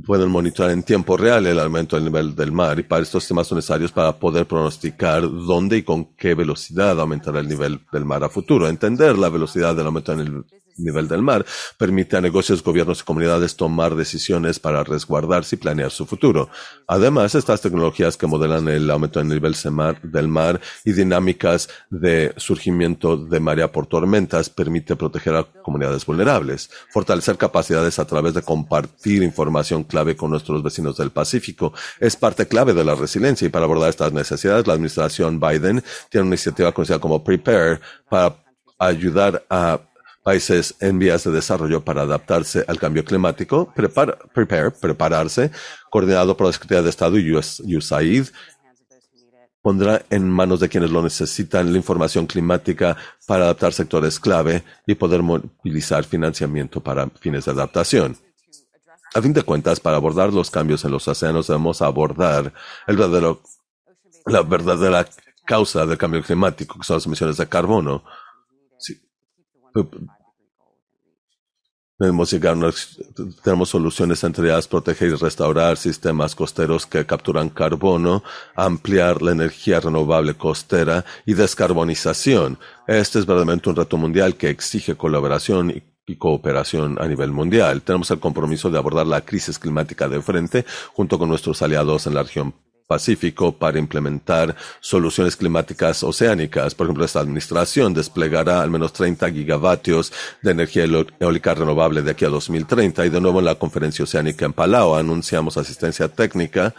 [0.06, 3.48] pueden monitorear en tiempo real el aumento del nivel del mar y para estos temas
[3.48, 8.24] son necesarios para poder pronosticar dónde y con qué velocidad aumentará el nivel del mar
[8.24, 8.68] a futuro.
[8.68, 10.43] Entender la velocidad del aumento en el
[10.78, 11.45] nivel del mar
[11.78, 16.49] permite a negocios, gobiernos y comunidades tomar decisiones para resguardarse y planear su futuro.
[16.88, 19.55] Además, estas tecnologías que modelan el aumento del nivel
[20.03, 26.69] del mar y dinámicas de surgimiento de marea por tormentas permite proteger a comunidades vulnerables,
[26.91, 31.73] fortalecer capacidades a través de compartir información clave con nuestros vecinos del Pacífico.
[31.99, 36.28] Es parte clave de la resiliencia y para abordar estas necesidades, la administración Biden tiene
[36.28, 38.36] una iniciativa conocida como Prepare para
[38.80, 39.80] ayudar a
[40.28, 45.51] países en vías de desarrollo para adaptarse al cambio climático, prepare, prepararse,
[45.89, 48.25] coordinado por la Secretaría de Estado y USAID,
[49.61, 54.95] pondrá en manos de quienes lo necesitan la información climática para adaptar sectores clave y
[54.95, 58.17] poder movilizar financiamiento para fines de adaptación.
[59.13, 62.53] A fin de cuentas, para abordar los cambios en los océanos debemos abordar
[62.86, 63.43] el verdadero,
[64.25, 65.07] la verdadera
[65.45, 68.03] causa del cambio climático, que son las emisiones de carbono.
[71.99, 72.30] Tenemos,
[73.43, 78.24] tenemos soluciones entre ellas proteger y restaurar sistemas costeros que capturan carbono,
[78.55, 82.59] ampliar la energía renovable costera y descarbonización.
[82.86, 87.82] Este es verdaderamente un reto mundial que exige colaboración y y cooperación a nivel mundial.
[87.82, 92.13] Tenemos el compromiso de abordar la crisis climática de frente junto con nuestros aliados en
[92.13, 92.53] la región
[92.88, 96.74] Pacífico para implementar soluciones climáticas oceánicas.
[96.74, 100.86] Por ejemplo, esta administración desplegará al menos 30 gigavatios de energía
[101.20, 104.96] eólica renovable de aquí a 2030 y de nuevo en la conferencia oceánica en Palau
[104.96, 106.74] anunciamos asistencia técnica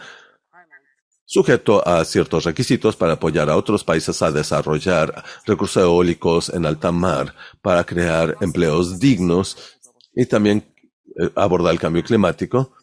[1.29, 6.91] sujeto a ciertos requisitos para apoyar a otros países a desarrollar recursos eólicos en alta
[6.91, 9.55] mar para crear empleos dignos
[10.15, 10.73] y también
[11.21, 12.73] eh, abordar el cambio climático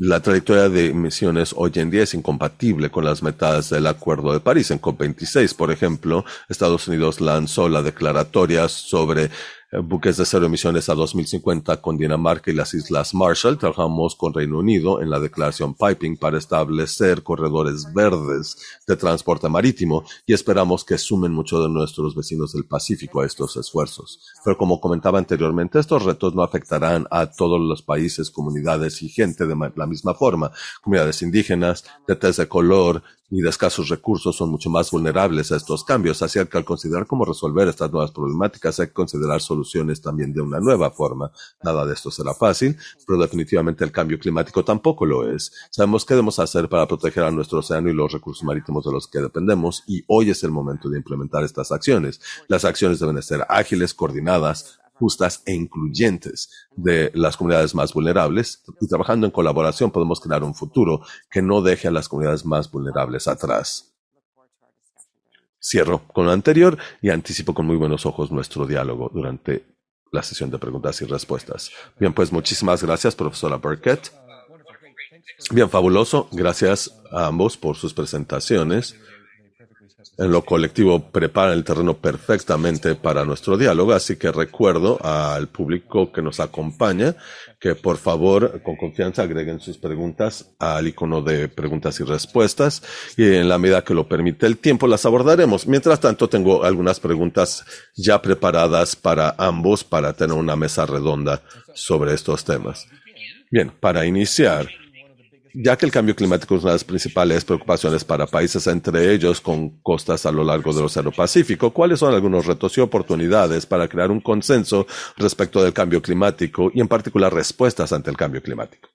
[0.00, 4.40] la trayectoria de emisiones hoy en día es incompatible con las metas del Acuerdo de
[4.40, 4.70] París.
[4.70, 9.30] En COP26, por ejemplo, Estados Unidos lanzó la declaratoria sobre
[9.72, 13.56] buques de cero emisiones a 2050 con Dinamarca y las Islas Marshall.
[13.56, 18.56] Trabajamos con Reino Unido en la declaración Piping para establecer corredores verdes
[18.88, 23.56] de transporte marítimo y esperamos que sumen muchos de nuestros vecinos del Pacífico a estos
[23.56, 24.20] esfuerzos.
[24.44, 29.46] Pero como comentaba anteriormente, estos retos no afectarán a todos los países, comunidades y gente
[29.46, 30.50] de la misma forma.
[30.82, 35.56] Comunidades indígenas, de tez de color, y de escasos recursos son mucho más vulnerables a
[35.56, 40.00] estos cambios, así que al considerar cómo resolver estas nuevas problemáticas hay que considerar soluciones
[40.00, 41.30] también de una nueva forma.
[41.62, 42.76] Nada de esto será fácil,
[43.06, 45.52] pero definitivamente el cambio climático tampoco lo es.
[45.70, 49.06] Sabemos qué debemos hacer para proteger a nuestro océano y los recursos marítimos de los
[49.06, 52.20] que dependemos y hoy es el momento de implementar estas acciones.
[52.48, 58.86] Las acciones deben ser ágiles, coordinadas, justas e incluyentes de las comunidades más vulnerables y
[58.86, 63.26] trabajando en colaboración podemos crear un futuro que no deje a las comunidades más vulnerables
[63.26, 63.94] atrás.
[65.62, 69.64] Cierro con lo anterior y anticipo con muy buenos ojos nuestro diálogo durante
[70.12, 71.70] la sesión de preguntas y respuestas.
[71.98, 74.12] Bien, pues muchísimas gracias, profesora Burkett.
[75.50, 76.28] Bien, fabuloso.
[76.32, 78.96] Gracias a ambos por sus presentaciones
[80.20, 86.12] en lo colectivo prepara el terreno perfectamente para nuestro diálogo, así que recuerdo al público
[86.12, 87.16] que nos acompaña
[87.58, 92.82] que por favor con confianza agreguen sus preguntas al icono de preguntas y respuestas
[93.16, 95.66] y en la medida que lo permite el tiempo las abordaremos.
[95.66, 97.64] Mientras tanto tengo algunas preguntas
[97.96, 101.42] ya preparadas para ambos para tener una mesa redonda
[101.74, 102.86] sobre estos temas.
[103.50, 104.68] Bien, para iniciar,
[105.54, 109.40] ya que el cambio climático es una de las principales preocupaciones para países, entre ellos
[109.40, 113.88] con costas a lo largo del Océano Pacífico, ¿cuáles son algunos retos y oportunidades para
[113.88, 114.86] crear un consenso
[115.16, 118.88] respecto del cambio climático y en particular respuestas ante el cambio climático?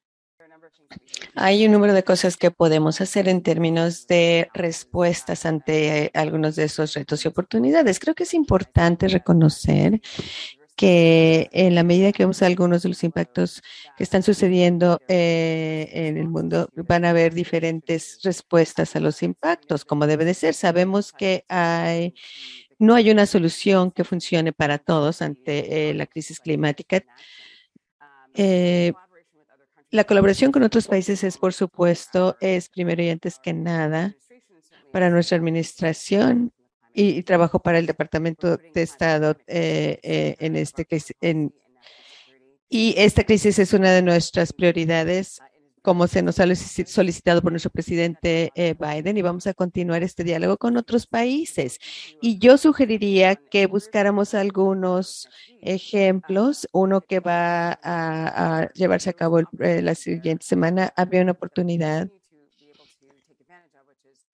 [1.35, 6.63] Hay un número de cosas que podemos hacer en términos de respuestas ante algunos de
[6.63, 7.99] esos retos y oportunidades.
[7.99, 10.01] Creo que es importante reconocer
[10.75, 13.61] que en la medida que vemos algunos de los impactos
[13.97, 19.85] que están sucediendo eh, en el mundo, van a haber diferentes respuestas a los impactos,
[19.85, 20.53] como debe de ser.
[20.53, 22.13] Sabemos que hay,
[22.77, 27.03] no hay una solución que funcione para todos ante eh, la crisis climática.
[28.33, 28.91] Eh,
[29.91, 34.13] la colaboración con otros países es, por supuesto, es primero y antes que nada
[34.91, 36.51] para nuestra administración
[36.95, 40.87] y, trabajo para el Departamento de Estado eh, eh, en este
[41.21, 41.53] en,
[42.69, 45.39] y esta crisis es una de nuestras prioridades,
[45.81, 50.23] como se nos ha solicitado por nuestro presidente eh, Biden, y vamos a continuar este
[50.23, 51.79] diálogo con otros países.
[52.21, 55.29] Y yo sugeriría que buscáramos algunos
[55.61, 56.67] ejemplos.
[56.71, 60.91] Uno que va a, llevarse a cabo la siguiente semana.
[60.95, 62.09] Había una oportunidad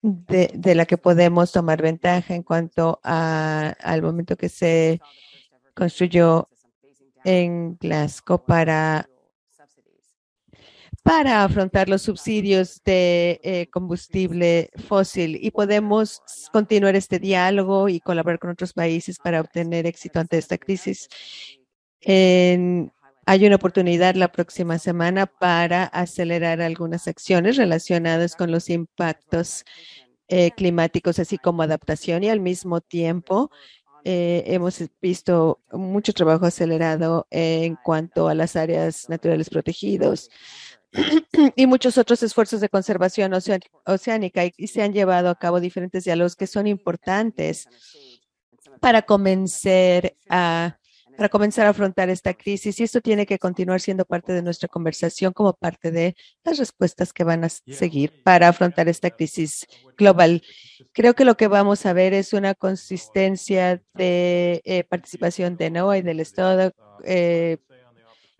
[0.02, 5.00] de, la que podemos tomar ventaja en cuanto a, al momento que se
[5.74, 6.48] construyó
[7.24, 9.08] en Glasgow para,
[11.04, 16.22] para afrontar los subsidios de eh, combustible fósil y podemos
[16.52, 21.08] continuar este diálogo y colaborar con otros países para obtener éxito ante esta crisis.
[23.32, 29.64] Hay una oportunidad la próxima semana para acelerar algunas acciones relacionadas con los impactos
[30.28, 33.50] eh, climáticos, así como adaptación y al mismo tiempo
[34.04, 40.30] eh, hemos visto mucho trabajo acelerado en cuanto a las áreas naturales protegidos
[41.56, 43.32] y muchos otros esfuerzos de conservación
[43.86, 47.70] oceánica y se han llevado a cabo diferentes diálogos que son importantes
[48.82, 50.81] para convencer a
[51.22, 54.68] para comenzar a afrontar esta crisis y esto tiene que continuar siendo parte de nuestra
[54.68, 60.42] conversación como parte de las respuestas que van a seguir para afrontar esta crisis global.
[60.94, 66.00] Creo que lo que vamos a ver es una consistencia de eh, participación de NOAA
[66.00, 66.74] y del Estado.
[67.04, 67.58] Eh,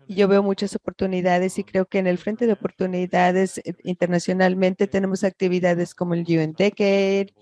[0.08, 5.22] yo veo muchas oportunidades y creo que en el frente de oportunidades eh, internacionalmente tenemos
[5.22, 7.32] actividades como el UN Decade,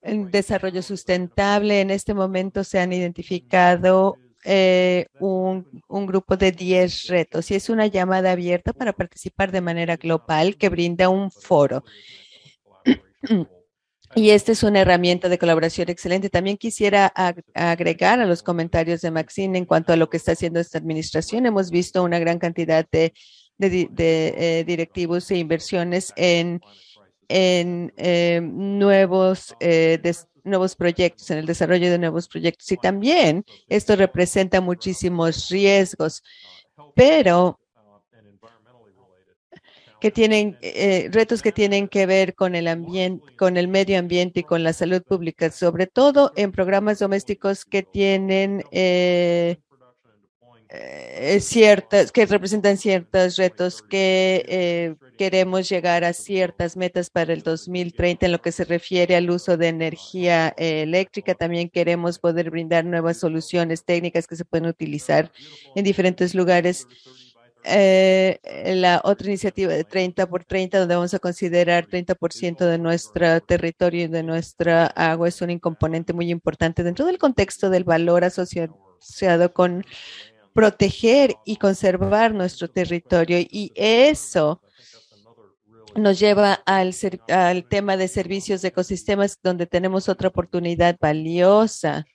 [0.00, 1.80] el desarrollo sustentable.
[1.80, 5.66] En este momento se han identificado eh, un,
[6.06, 10.68] grupo de 10 retos y es una llamada abierta para participar de manera global que
[10.68, 11.84] brinda un foro.
[14.16, 16.30] Y esta es una herramienta de colaboración excelente.
[16.30, 17.12] También quisiera
[17.52, 21.46] agregar a los comentarios de Maxine en cuanto a lo que está haciendo esta administración.
[21.46, 23.12] Hemos visto una gran cantidad de,
[23.58, 26.60] eh, directivos e inversiones en,
[27.28, 29.98] eh, nuevos eh,
[30.44, 32.70] nuevos proyectos, en el desarrollo de nuevos proyectos.
[32.70, 36.22] Y también esto representa muchísimos riesgos,
[36.94, 37.58] pero
[40.00, 44.40] que tienen eh, retos que tienen que ver con el ambiente, con el medio ambiente
[44.40, 49.56] y con la salud pública, sobre todo en programas domésticos que tienen eh,
[50.70, 57.42] eh, ciertas, que representan ciertos retos que eh, queremos llegar a ciertas metas para el
[57.42, 61.34] 2030 en lo que se refiere al uso de energía eh, eléctrica.
[61.34, 65.30] También queremos poder brindar nuevas soluciones técnicas que se pueden utilizar
[65.74, 66.86] en diferentes lugares.
[67.64, 74.04] la otra iniciativa de 30 por 30, donde vamos a considerar 30% de nuestro territorio
[74.04, 79.52] y de nuestra agua, es un componente muy importante dentro del contexto del valor asociado
[79.52, 79.84] con
[80.54, 83.38] proteger y conservar nuestro territorio.
[83.38, 84.62] Y eso
[85.96, 86.94] nos lleva al,
[87.68, 92.06] tema de servicios de ecosistemas, donde tenemos otra oportunidad valiosa.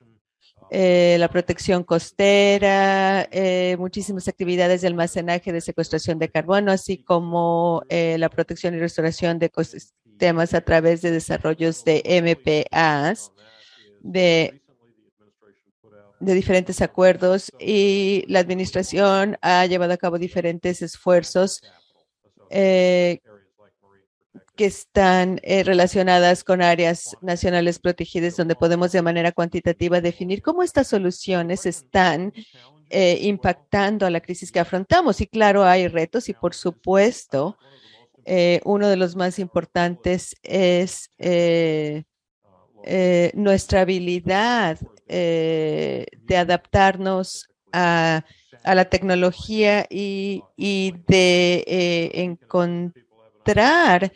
[0.71, 7.81] Eh, la protección costera, eh, muchísimas actividades de almacenaje de secuestración de carbono, así como
[7.89, 13.31] eh, la protección y restauración de ecosistemas a través de desarrollos de MPAs,
[14.01, 14.61] de
[16.19, 21.61] de diferentes acuerdos y la administración ha llevado a cabo diferentes esfuerzos
[22.49, 23.19] eh,
[24.55, 30.63] que están eh, relacionadas con áreas nacionales protegidas donde podemos de manera cuantitativa definir cómo
[30.63, 32.33] estas soluciones están
[32.89, 35.21] eh, impactando a la crisis que afrontamos.
[35.21, 37.57] Y claro, hay retos y por supuesto,
[38.63, 41.09] uno de los más importantes es
[43.33, 44.77] nuestra habilidad
[45.09, 48.23] eh, de adaptarnos a,
[48.63, 50.43] la tecnología y,
[51.07, 54.13] de eh, encontrar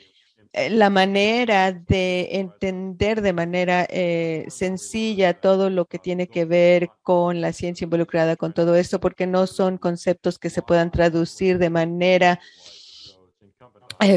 [0.52, 3.88] eh, la manera de entender de manera
[4.50, 9.26] sencilla todo lo que tiene que ver con la ciencia involucrada con todo esto, porque
[9.26, 12.40] no son conceptos que se puedan traducir de manera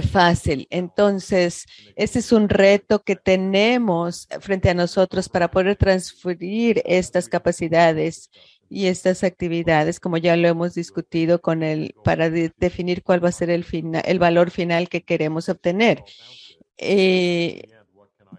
[0.02, 0.66] fácil.
[0.70, 1.66] Entonces,
[1.96, 8.30] ese es un reto que tenemos frente a nosotros para poder transferir estas capacidades
[8.68, 13.32] y estas actividades, como ya lo hemos discutido con el, para definir cuál va a
[13.32, 13.64] ser el,
[14.04, 16.02] el valor final que queremos obtener.
[16.78, 17.68] Eh,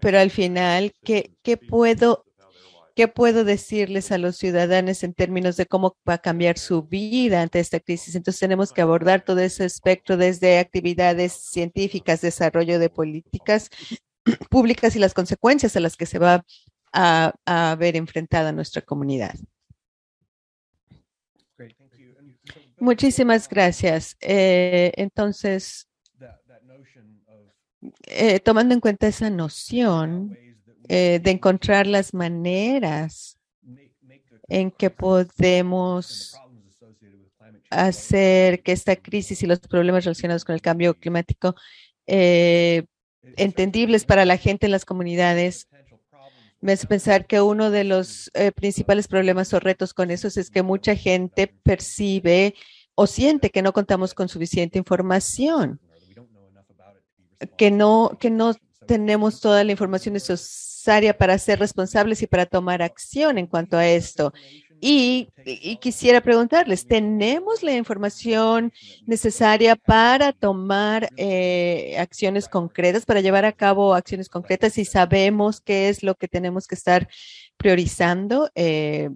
[0.00, 2.24] pero al final, ¿qué, ¿qué puedo
[2.98, 7.42] ¿Qué puedo decirles a los ciudadanos en términos de cómo va a cambiar su vida
[7.42, 8.16] ante esta crisis?
[8.16, 13.70] Entonces tenemos que abordar todo ese espectro desde actividades científicas, desarrollo de políticas
[14.50, 16.44] públicas y las consecuencias a las que se va
[16.92, 19.36] a, ver enfrentada nuestra comunidad.
[22.80, 24.16] Muchísimas gracias.
[24.20, 25.88] Eh, entonces,
[28.06, 30.36] eh, tomando en cuenta esa noción,
[30.88, 33.38] eh, de encontrar las maneras
[34.48, 36.40] en que podemos
[37.70, 41.54] hacer que esta crisis y los problemas relacionados con el cambio climático
[42.06, 42.84] eh,
[43.36, 45.68] entendibles para la gente en las comunidades.
[46.60, 50.50] Me hace pensar que uno de los eh, principales problemas o retos con eso es
[50.50, 52.54] que mucha gente percibe
[52.94, 55.80] o siente que no contamos con suficiente información,
[57.56, 58.54] que no, que no
[58.88, 63.86] tenemos toda la información necesaria para ser responsables y para tomar acción en cuanto a
[63.86, 64.32] esto.
[64.80, 65.28] Y,
[65.80, 68.72] quisiera preguntarles, ¿tenemos la información
[69.06, 75.88] necesaria para tomar eh, acciones concretas, para llevar a cabo acciones concretas y sabemos qué
[75.88, 77.08] es lo que tenemos que estar
[77.58, 79.10] priorizando eh,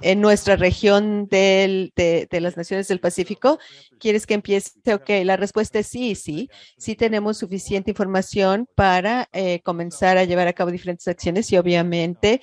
[0.00, 1.92] en nuestra región de,
[2.30, 3.58] las naciones del Pacífico?
[3.98, 4.70] ¿Quieres que empiece?
[4.94, 6.48] Ok, la respuesta es sí, sí.
[6.78, 12.40] Sí tenemos suficiente información para eh, comenzar a llevar a cabo diferentes acciones y obviamente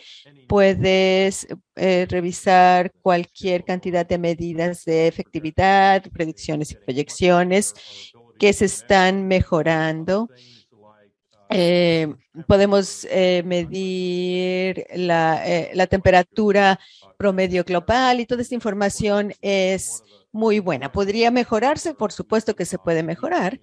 [0.47, 1.47] puedes
[1.77, 2.05] eh,
[3.01, 7.73] cualquier cantidad de medidas de efectividad, predicciones y proyecciones
[8.39, 10.29] que se están mejorando
[11.49, 12.07] eh,
[12.47, 16.79] podemos eh, medir la, eh, la, temperatura
[17.17, 20.91] promedio global y toda esta información es muy buena.
[20.91, 21.93] ¿Podría mejorarse?
[21.93, 23.59] Por supuesto que se puede mejorar.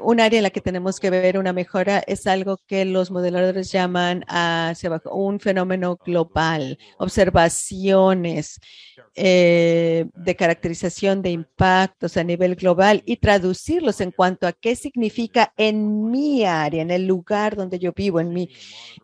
[0.00, 3.70] Un área en la que tenemos que ver una mejora es algo que los modeladores
[3.70, 8.60] llaman hacia abajo, un fenómeno global, observaciones
[9.16, 15.52] eh, de caracterización de impactos a nivel global y traducirlos en cuanto a qué significa
[15.56, 18.48] en mi área, en el lugar donde yo vivo, en mi,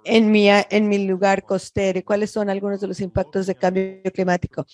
[0.05, 4.01] en mi, en mi lugar costero y cuáles son algunos de los impactos de cambio
[4.15, 4.65] climático.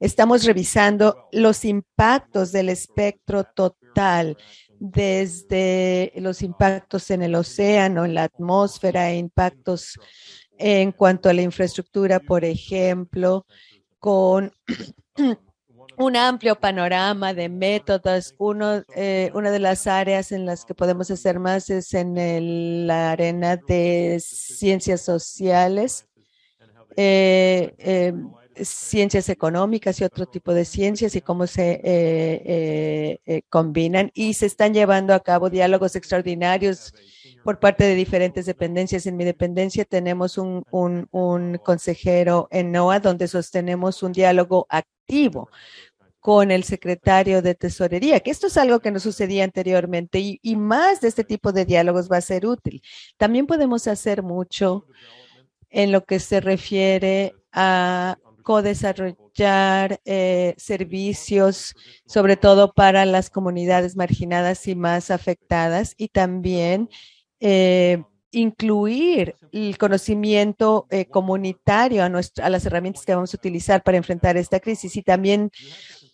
[0.00, 4.38] Estamos revisando los impactos del espectro total
[4.80, 9.98] desde los impactos en el océano, en la atmósfera, impactos
[10.58, 13.46] en cuanto a la infraestructura, por ejemplo,
[13.98, 14.52] con
[15.98, 18.34] un amplio panorama de métodos.
[18.38, 23.12] Uno, eh, una de las áreas en las que podemos hacer más es en la
[23.12, 26.06] arena de ciencias sociales,
[26.96, 28.12] eh, eh,
[28.62, 34.10] ciencias económicas y otro tipo de ciencias y cómo se eh, eh, combinan.
[34.14, 36.94] Y se están llevando a cabo diálogos extraordinarios
[37.44, 39.06] por parte de diferentes dependencias.
[39.06, 45.48] En mi dependencia tenemos un, un, un consejero en NOAA donde sostenemos un diálogo activo
[46.20, 50.56] con el secretario de Tesorería, que esto es algo que no sucedía anteriormente y, y,
[50.56, 52.82] más de este tipo de diálogos va a ser útil.
[53.16, 54.84] También podemos hacer mucho
[55.70, 58.18] en lo que se refiere a
[58.48, 61.74] co-desarrollar eh, servicios,
[62.06, 66.88] sobre todo para las comunidades marginadas y más afectadas, y también
[67.40, 73.98] eh, incluir el conocimiento eh, comunitario a, a las herramientas que vamos a utilizar para
[73.98, 75.50] enfrentar esta crisis y también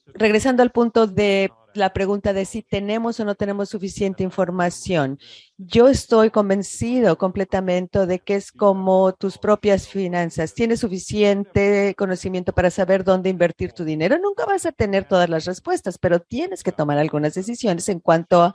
[0.06, 5.18] regresando al punto de la pregunta de si tenemos o no tenemos suficiente información.
[5.58, 10.54] Yo estoy convencido completamente de que es como tus propias finanzas.
[10.54, 14.18] Tienes suficiente conocimiento para saber dónde invertir tu dinero.
[14.18, 18.54] Nunca vas a tener todas las respuestas, pero tienes que tomar algunas decisiones en cuanto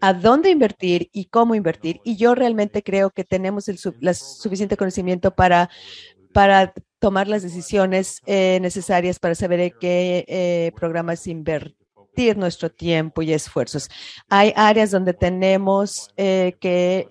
[0.00, 2.00] a, dónde invertir y cómo invertir.
[2.04, 5.68] Y yo realmente creo que tenemos el suficiente conocimiento para
[6.32, 13.22] para tomar las decisiones eh, necesarias para saber en qué eh, programas invertir nuestro tiempo
[13.22, 13.88] y esfuerzos.
[14.28, 17.08] Hay áreas donde tenemos eh, que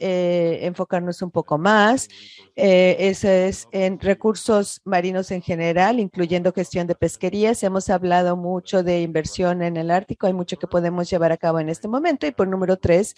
[0.62, 2.08] enfocarnos un poco más.
[2.56, 7.64] Eso es en recursos marinos en general, incluyendo gestión de pesquerías.
[7.64, 10.28] Hemos hablado mucho de inversión en el Ártico.
[10.28, 12.28] Hay mucho que podemos llevar a cabo en este momento.
[12.28, 13.16] Y por número tres,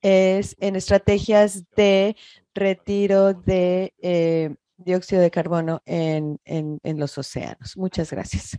[0.00, 2.16] es en estrategias de
[2.54, 7.76] retiro de eh, dióxido de carbono en, en, en, los océanos.
[7.76, 8.58] Muchas gracias.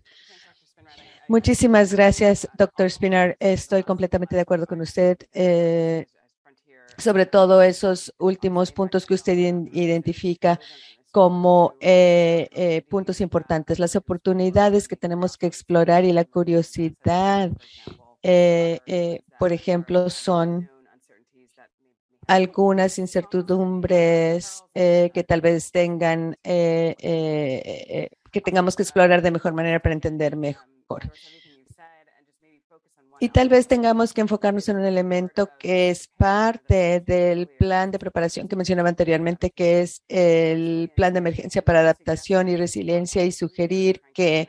[1.28, 3.36] Muchísimas gracias, doctor Spinar.
[3.40, 5.18] Estoy completamente de acuerdo con usted.
[5.34, 6.06] Eh,
[6.98, 9.38] sobre todo esos últimos puntos que usted
[9.72, 10.60] identifica
[11.12, 17.52] como eh, eh, puntos importantes, las oportunidades que tenemos que explorar y la curiosidad,
[18.22, 20.70] eh, eh por ejemplo, son
[22.30, 29.54] algunas incertidumbres eh, que tal vez tengan, eh, eh, que tengamos que explorar de mejor
[29.54, 31.12] manera para entender mejor.
[33.20, 37.98] Y tal vez tengamos que enfocarnos en un elemento que es parte del plan de
[37.98, 43.32] preparación que mencionaba anteriormente, que es el plan de emergencia para adaptación y resiliencia y
[43.32, 44.48] sugerir que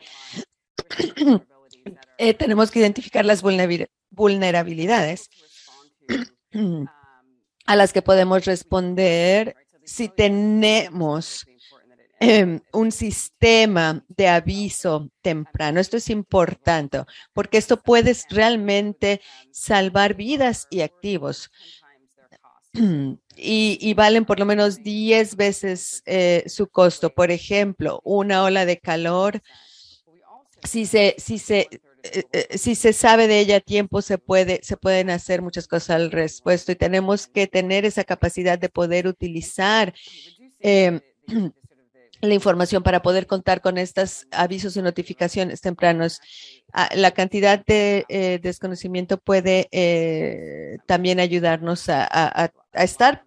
[2.37, 5.29] tenemos que identificar las vulnerabilidades
[7.65, 11.45] a las que podemos responder si tenemos
[12.19, 15.79] eh, un sistema de aviso temprano.
[15.79, 17.03] Esto es importante
[17.33, 21.51] porque esto puede realmente salvar vidas y activos.
[23.35, 27.09] Y, y valen por lo menos 10 veces eh, su costo.
[27.09, 29.41] Por ejemplo, una ola de calor,
[30.63, 31.67] si se, si se
[32.03, 35.67] eh, eh, si se sabe de ella a tiempo, se, puede, se pueden hacer muchas
[35.67, 39.93] cosas al respecto y tenemos que tener esa capacidad de poder utilizar
[40.59, 41.01] eh,
[42.21, 46.21] la información para poder contar con estos avisos y notificaciones tempranos.
[46.73, 49.67] Ah, la cantidad de eh, desconocimiento puede
[50.85, 53.25] también ayudarnos a estar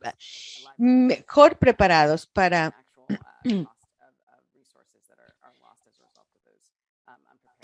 [0.79, 2.75] mejor preparados para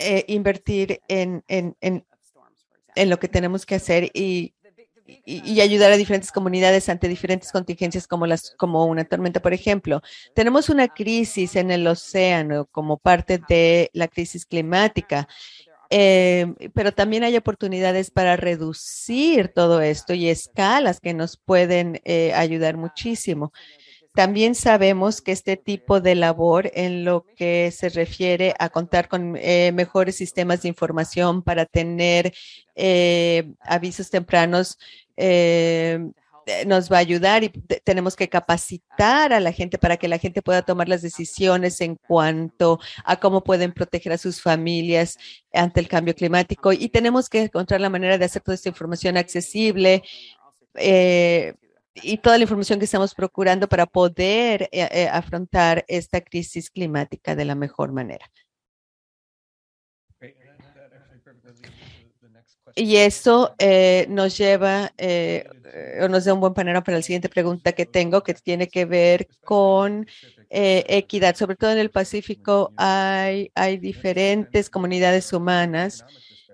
[0.01, 4.53] eh, invertir en, en, en, lo que tenemos que hacer y,
[5.05, 9.53] y, y, ayudar a diferentes comunidades ante diferentes contingencias como, las, como una tormenta, por
[9.53, 10.01] ejemplo.
[10.33, 15.27] Tenemos una crisis en el océano como parte de la crisis climática.
[15.93, 22.31] Eh, pero también hay oportunidades para reducir todo esto y escalas que nos pueden eh,
[22.33, 23.51] ayudar muchísimo.
[24.13, 29.37] También sabemos que este tipo de labor en lo que se refiere a contar con
[29.37, 32.33] eh, mejores sistemas de información para tener
[32.75, 34.77] eh, avisos tempranos
[35.15, 35.99] eh,
[36.65, 40.41] nos va a ayudar y tenemos que capacitar a la gente para que la gente
[40.41, 45.17] pueda tomar las decisiones en cuanto a cómo pueden proteger a sus familias
[45.53, 49.17] ante el cambio climático y tenemos que encontrar la manera de hacer toda esta información
[49.17, 50.03] accesible.
[50.75, 51.53] Eh,
[51.95, 57.35] y toda la información que estamos procurando para poder eh, eh, afrontar esta crisis climática
[57.35, 58.29] de la mejor manera.
[62.75, 65.45] Y eso eh, nos lleva eh,
[66.01, 68.85] o nos da un buen panorama para la siguiente pregunta que tengo, que tiene que
[68.85, 70.07] ver con
[70.49, 71.35] eh, equidad.
[71.35, 76.05] Sobre todo en el Pacífico hay, hay diferentes comunidades humanas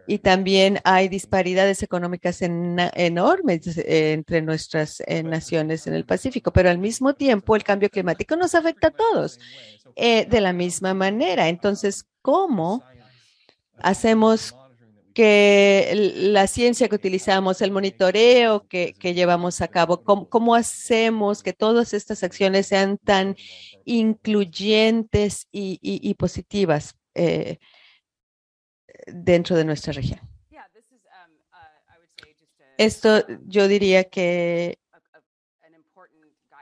[0.08, 6.70] y también hay disparidades económicas enormes eh, entre nuestras eh, naciones en el Pacífico, pero
[6.70, 9.38] al mismo tiempo el cambio climático nos afecta a todos
[9.98, 11.50] eh, de la misma manera.
[11.50, 12.84] Entonces, ¿cómo
[13.80, 14.56] hacemos
[15.14, 21.94] que la ciencia que utilizamos, el monitoreo que, llevamos a cabo, ¿cómo, hacemos que todas
[21.94, 23.36] estas acciones sean tan
[23.84, 26.96] incluyentes y, positivas?
[29.06, 30.20] Dentro de nuestra región.
[32.78, 34.78] Esto yo diría que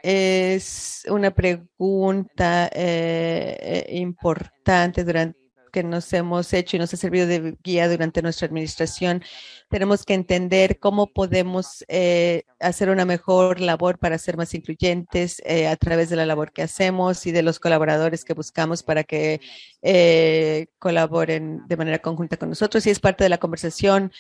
[0.02, 5.45] es una pregunta eh, eh, importante durante
[5.76, 9.22] que nos hemos hecho y nos ha servido de guía durante nuestra administración.
[9.70, 15.68] Tenemos que entender cómo podemos eh, hacer una mejor labor para ser más incluyentes eh,
[15.68, 19.42] a través de la labor que hacemos y de los colaboradores que buscamos para que
[19.82, 22.88] eh, colaboren de manera conjunta con nosotros.
[22.88, 24.14] Y es parte de la conversación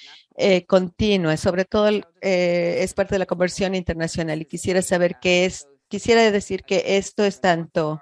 [0.67, 1.89] continua, sobre todo
[2.19, 4.41] es parte de la conversión internacional.
[4.41, 8.01] Y quisiera saber qué es, quisiera decir que esto es tanto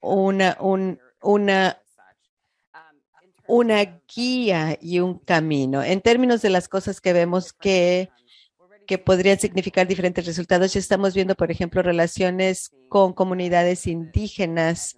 [0.00, 1.79] una, un, una
[3.50, 5.82] una guía y un camino.
[5.82, 8.08] En términos de las cosas que vemos que,
[8.86, 14.96] que podrían significar diferentes resultados, ya estamos viendo, por ejemplo, relaciones con comunidades indígenas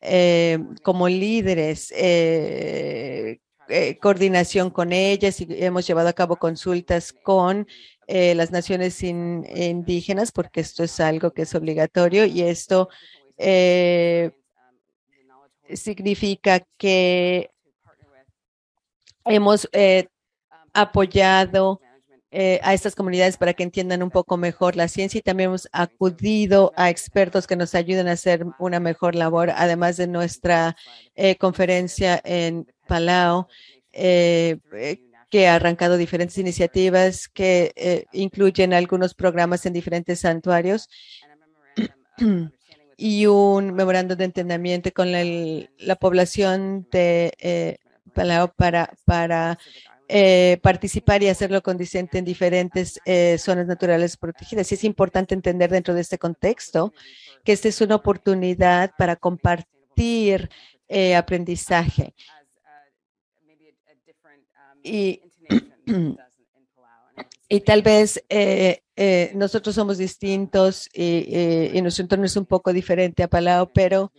[0.00, 7.66] eh, como líderes, eh, eh, coordinación con ellas y hemos llevado a cabo consultas con
[8.08, 12.88] las naciones indígenas porque esto es algo que es obligatorio y esto
[15.74, 17.50] significa que
[19.26, 20.08] hemos eh,
[20.72, 21.80] apoyado
[22.30, 25.68] eh, a estas comunidades para que entiendan un poco mejor la ciencia y también hemos
[25.72, 30.76] acudido a expertos que nos ayuden a hacer una mejor labor, además de nuestra
[31.14, 33.46] eh, conferencia en Palau,
[33.92, 40.88] que ha arrancado diferentes iniciativas que incluyen algunos programas en diferentes santuarios
[42.98, 47.78] y un memorando de entendimiento con la población de
[48.56, 49.58] para, para
[50.08, 54.70] eh, participar y hacerlo condicente en diferentes eh, zonas naturales protegidas.
[54.70, 56.92] Y es importante entender dentro de este contexto
[57.42, 60.48] que esta es una oportunidad para compartir
[60.88, 62.14] eh, aprendizaje.
[64.84, 65.22] Y,
[67.48, 68.22] y tal vez
[69.34, 74.12] nosotros somos distintos y, y, nuestro entorno es un poco diferente a Palau, pero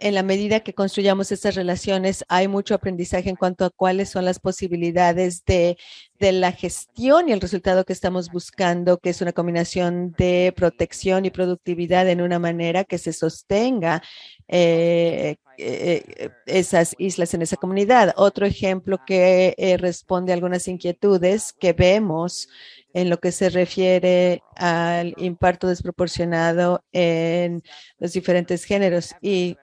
[0.00, 4.24] en la medida que construyamos estas relaciones, hay mucho aprendizaje en cuanto a cuáles son
[4.24, 5.76] las posibilidades de,
[6.18, 11.30] la gestión y el resultado que estamos buscando, que es una combinación de protección y
[11.30, 14.02] productividad en una manera que se sostenga
[14.48, 18.14] eh, eh, esas islas en esa comunidad.
[18.16, 22.48] Otro ejemplo que eh, responde a algunas inquietudes que vemos
[22.94, 27.62] en lo que se refiere al impacto desproporcionado en
[27.98, 29.56] los diferentes géneros y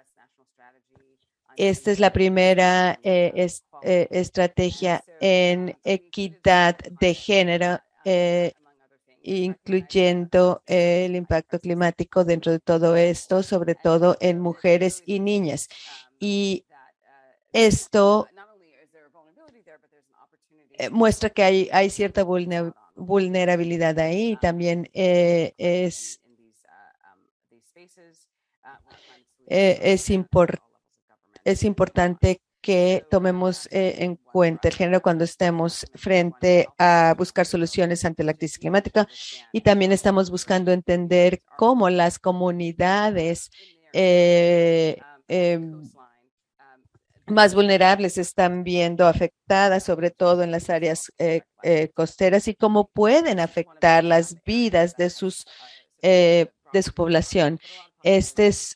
[1.57, 3.47] esta es la primera eh,
[3.83, 8.53] eh, estrategia en equidad de género, eh,
[9.21, 15.67] incluyendo el impacto climático dentro de todo esto, sobre todo en mujeres y niñas.
[16.19, 16.65] Y
[17.51, 18.27] esto
[20.91, 22.23] muestra que hay, cierta
[22.95, 24.37] vulnerabilidad ahí.
[24.41, 26.19] También es,
[29.47, 30.72] es importante
[31.43, 38.05] es importante que tomemos eh, en cuenta el género cuando estemos frente a buscar soluciones
[38.05, 39.05] ante la crisis climática
[39.51, 43.51] y también estamos buscando entender cómo las comunidades
[43.91, 45.91] eh, em,
[47.25, 51.41] más vulnerables están viendo afectadas, sobre todo en las áreas eh,
[51.93, 55.45] costeras, y cómo pueden afectar las vidas de sus
[56.01, 57.59] de su población.
[58.03, 58.75] Este es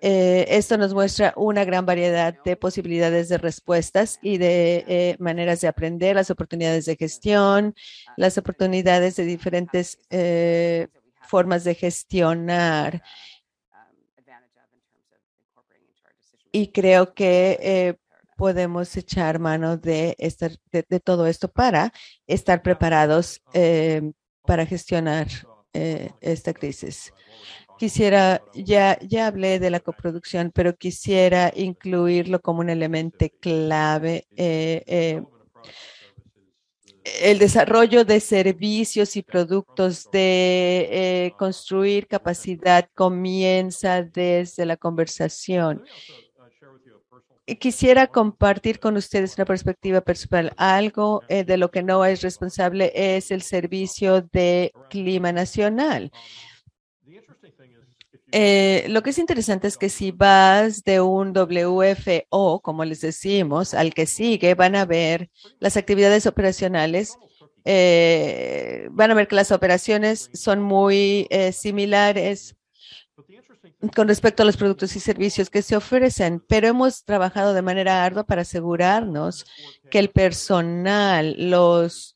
[0.00, 5.62] eh, esto nos muestra una gran variedad de posibilidades de respuestas y de eh, maneras
[5.62, 7.74] de aprender, las oportunidades de gestión,
[8.16, 10.88] las oportunidades de diferentes eh,
[11.22, 13.02] formas de gestionar.
[16.52, 17.98] Y creo que
[18.36, 20.16] podemos echar mano de,
[20.88, 21.92] de, todo esto para
[22.26, 23.42] estar preparados
[24.42, 25.26] para gestionar
[25.72, 27.12] esta crisis.
[27.78, 34.26] Quisiera, ya, ya hablé de la coproducción, pero quisiera incluirlo como un elemento clave.
[34.34, 35.22] Eh, eh,
[37.22, 45.84] el desarrollo de servicios y productos, de eh, construir capacidad, comienza desde la conversación.
[47.60, 50.52] Quisiera compartir con ustedes una perspectiva personal.
[50.56, 56.10] Algo de lo que no es responsable es el servicio de clima nacional.
[58.32, 63.74] Eh, lo que es interesante es que si vas de un WFO, como les decimos,
[63.74, 67.16] al que sigue, van a ver las actividades operacionales.
[67.64, 72.56] Eh, van a ver que las operaciones son muy eh, similares
[73.94, 78.04] con respecto a los productos y servicios que se ofrecen, pero hemos trabajado de manera
[78.04, 79.44] ardua para asegurarnos
[79.90, 82.14] que el personal, los,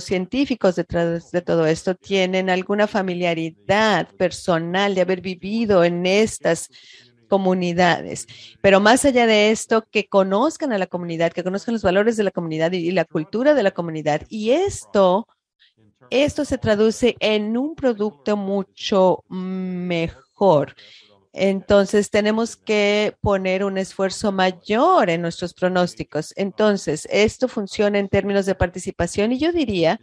[0.00, 6.68] científicos detrás de todo esto tienen alguna familiaridad personal de haber vivido en estas
[7.28, 8.26] comunidades.
[8.60, 12.24] Pero más allá de esto, que conozcan a la comunidad, que conozcan los valores de
[12.24, 14.22] la comunidad y la cultura de la comunidad.
[14.28, 15.26] Y esto
[16.10, 20.74] esto se traduce en un producto mucho mejor.
[21.32, 26.32] Entonces, tenemos que poner un esfuerzo mayor en nuestros pronósticos.
[26.36, 30.00] Entonces, esto funciona en términos de participación y yo diría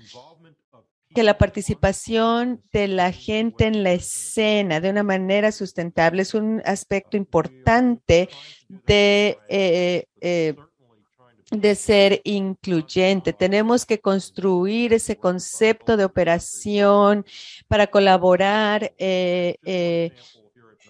[1.14, 6.62] que la participación de la gente en la escena de una manera sustentable es un
[6.66, 8.30] aspecto importante
[8.68, 10.56] de eh, eh,
[11.62, 13.34] de ser incluyente.
[13.34, 17.26] Tenemos que construir ese concepto de operación
[17.68, 20.12] para colaborar eh, eh,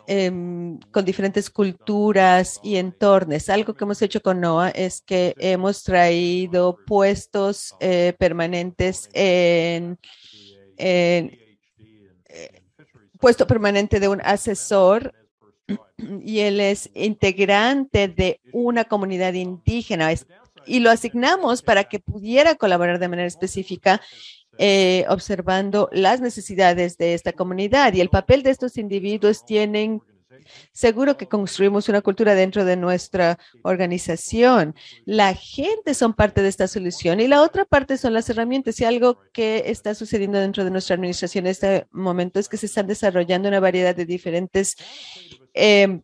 [0.08, 3.50] em, con diferentes culturas y entornos.
[3.50, 9.98] Algo que hemos hecho con NOAA es que hemos traído puestos eh, permanentes en,
[10.78, 11.40] en
[13.20, 15.14] puesto permanente de un asesor
[16.22, 20.12] y él es integrante de una comunidad indígena
[20.66, 24.02] y lo asignamos para que pudiera colaborar de manera específica
[24.58, 30.02] eh, observando las necesidades de esta comunidad y el papel de estos individuos tienen
[30.72, 34.76] Seguro que construimos una cultura dentro de nuestra organización.
[35.06, 38.80] La gente son parte de esta solución y la otra parte son las herramientas.
[38.80, 42.66] Y algo que está sucediendo dentro de nuestra administración en este momento es que se
[42.66, 44.76] están desarrollando una variedad de diferentes
[45.54, 46.02] eh,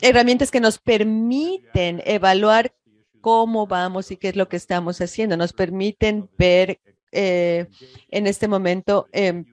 [0.00, 2.72] herramientas que nos permiten evaluar
[3.20, 5.36] cómo vamos y qué es lo que estamos haciendo.
[5.36, 6.80] Nos permiten ver
[7.12, 7.66] eh,
[8.08, 9.44] en este momento eh,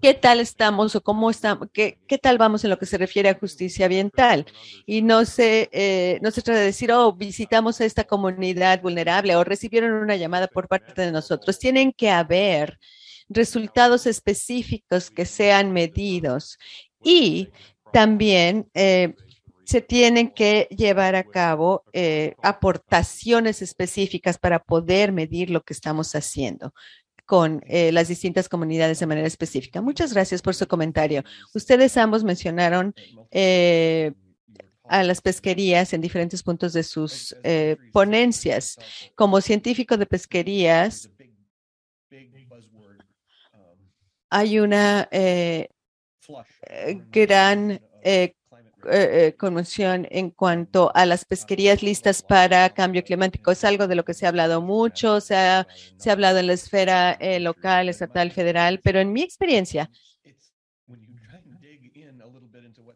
[0.00, 3.28] qué tal estamos o cómo estamos, qué, qué, tal vamos en lo que se refiere
[3.28, 4.46] a justicia ambiental.
[4.84, 9.36] Y no se, eh, no se trata de decir, oh, visitamos a esta comunidad vulnerable
[9.36, 11.58] o recibieron una llamada por parte de nosotros.
[11.58, 12.78] Tienen que haber
[13.28, 16.58] resultados específicos que sean medidos
[17.02, 17.48] y
[17.92, 19.14] también eh,
[19.66, 26.14] se tienen que llevar a cabo eh, aportaciones específicas para poder medir lo que estamos
[26.14, 26.72] haciendo
[27.24, 29.82] con eh, las distintas comunidades de manera específica.
[29.82, 31.24] Muchas gracias por su comentario.
[31.52, 32.94] Ustedes ambos mencionaron
[33.32, 34.12] eh,
[34.84, 37.34] a las pesquerías en diferentes puntos de sus
[37.92, 38.76] ponencias.
[39.16, 41.10] Como científico de pesquerías,
[44.30, 45.08] hay una
[47.10, 47.80] gran
[48.90, 53.50] eh, conmoción en cuanto a las pesquerías listas para cambio climático.
[53.50, 55.66] Es algo de lo que se ha hablado mucho, se ha,
[55.96, 59.90] se ha hablado en la esfera eh, local, estatal, federal, pero en mi experiencia,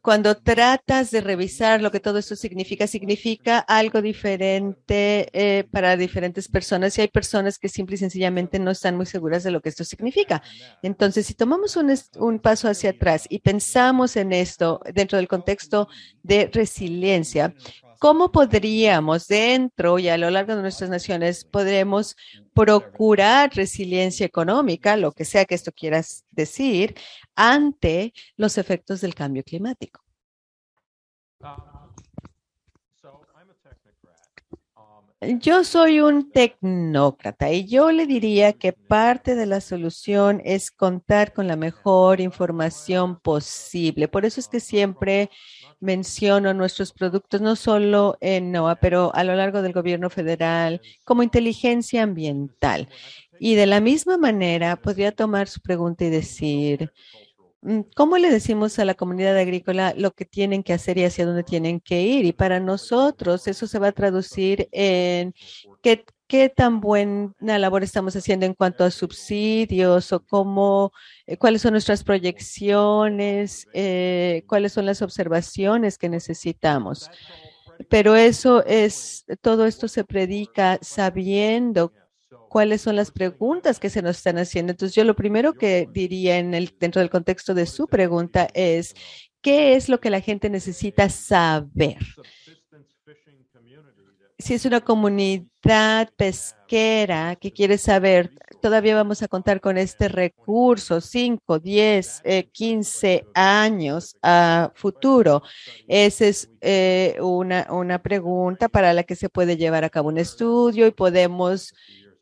[0.03, 6.49] cuando tratas de revisar lo que todo esto significa, significa algo diferente eh, para diferentes
[6.49, 9.69] personas y hay personas que simple y sencillamente no están muy seguras de lo que
[9.69, 10.43] esto significa.
[10.83, 15.89] Entonces, si tomamos un, un paso hacia atrás y pensamos en esto dentro del contexto
[16.23, 17.55] de resiliencia,
[18.01, 22.17] ¿Cómo podríamos dentro y a lo largo de nuestras naciones podremos
[22.55, 26.95] procurar resiliencia económica, lo que sea que esto quieras decir,
[27.35, 30.03] ante los efectos del cambio climático?
[35.23, 41.35] Yo soy un tecnócrata y yo le diría que parte de la solución es contar
[41.35, 44.09] con la mejor información posible.
[44.09, 45.29] Por eso es que siempre
[45.79, 51.23] menciono nuestros productos, no solo en NOAA, pero a lo largo del gobierno federal, como
[51.23, 52.89] inteligencia ambiental.
[53.39, 56.93] Y de la misma manera, podría tomar su pregunta y decir,
[57.95, 61.43] ¿cómo le decimos a la comunidad agrícola lo que tienen que hacer y hacia dónde
[61.43, 62.25] tienen que ir?
[62.25, 65.35] Y para nosotros eso se va a traducir en
[65.83, 70.93] qué, qué tan buena labor estamos haciendo en cuanto a subsidios o cómo,
[71.27, 77.11] eh, cuáles son nuestras proyecciones, eh, cuáles son las observaciones que necesitamos.
[77.89, 81.93] pero eso es, todo esto se predica sabiendo
[82.51, 84.73] cuáles son las preguntas que se nos están haciendo.
[84.73, 88.95] Entonces, yo lo primero que diría en el, dentro del contexto de su pregunta es,
[89.41, 91.99] ¿qué es lo que la gente necesita saber?
[94.37, 98.31] Si es una comunidad pesquera que quiere saber,
[98.61, 105.43] todavía vamos a contar con este recurso 5, 10, 15 años a futuro.
[105.87, 110.19] Esa es eh, una, una pregunta para la que se puede llevar a cabo un
[110.19, 111.73] estudio y podemos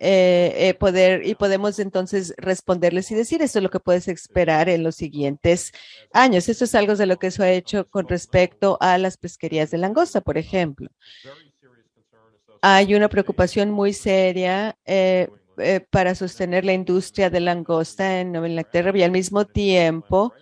[0.01, 4.69] eh, eh, poder y podemos entonces responderles y decir esto es lo que puedes esperar
[4.69, 5.73] en los siguientes
[6.13, 6.49] años.
[6.49, 9.79] Esto es algo de lo que se ha hecho con respecto a las pesquerías de
[9.79, 10.89] langosta, por ejemplo.
[12.63, 15.29] Hay una preocupación muy seria eh,
[15.91, 20.33] para sostener la industria de langosta en Nueva Inglaterra y al mismo tiempo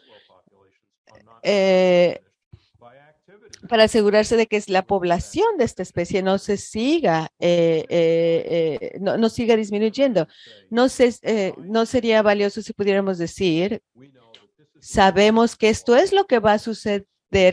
[3.67, 8.99] para asegurarse de que la población de esta especie no se siga, eh, eh, eh,
[9.01, 10.27] no, no, siga disminuyendo.
[10.71, 13.83] No, sé, no sería valioso si pudiéramos decir,
[14.81, 17.07] sabemos que esto es lo que va a suceder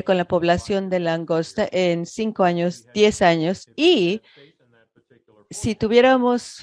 [0.06, 4.22] con la población de langosta en cinco años, diez años, y
[5.50, 6.58] si tuviéramos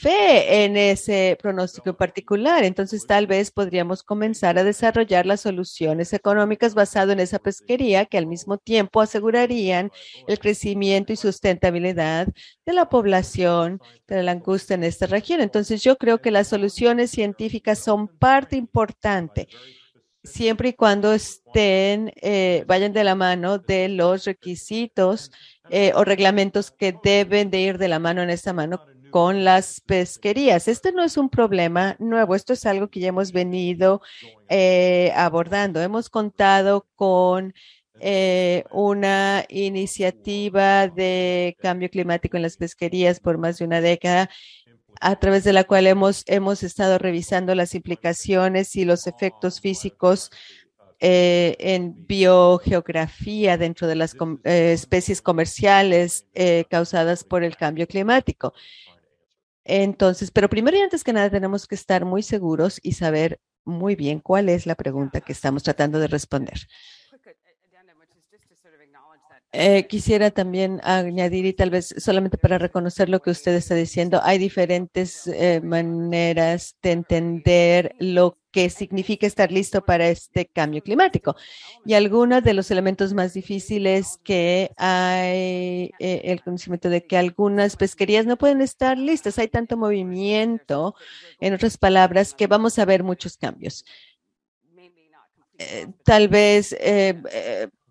[0.00, 6.12] fe en ese pronóstico en particular, entonces tal vez podríamos comenzar a desarrollar las soluciones
[6.12, 9.90] económicas basado en esa pesquería que al mismo tiempo asegurarían
[10.26, 12.28] el crecimiento y sustentabilidad
[12.66, 15.40] de la población de la langosta en esta región.
[15.40, 19.48] Entonces yo creo que las soluciones científicas son parte importante
[20.24, 25.30] siempre y cuando estén, eh, vayan de la mano de los requisitos
[25.70, 29.80] eh, o reglamentos que deben de ir de la mano en esta mano con las
[29.82, 30.66] pesquerías.
[30.66, 34.00] Este no es un problema nuevo, esto es algo que ya hemos venido
[34.48, 35.80] eh, abordando.
[35.80, 37.54] Hemos contado con
[38.72, 44.28] una iniciativa de cambio climático en las pesquerías por más de una década
[45.00, 50.30] a través de la cual hemos, hemos estado revisando las implicaciones y los efectos físicos
[51.00, 58.54] eh, en biogeografía dentro de las eh, especies comerciales eh, causadas por el cambio climático.
[59.64, 63.96] Entonces, pero primero y antes que nada tenemos que estar muy seguros y saber muy
[63.96, 66.60] bien cuál es la pregunta que estamos tratando de responder.
[69.56, 74.20] Eh, quisiera también añadir y tal vez solamente para reconocer lo que usted está diciendo,
[74.24, 81.36] hay diferentes eh, maneras de entender lo que significa estar listo para este cambio climático.
[81.84, 87.76] Y algunos de los elementos más difíciles que hay eh, el conocimiento de que algunas
[87.76, 89.38] pesquerías no pueden estar listas.
[89.38, 90.96] Hay tanto movimiento,
[91.38, 93.84] en otras palabras, que vamos a ver muchos cambios.
[96.04, 96.74] tal vez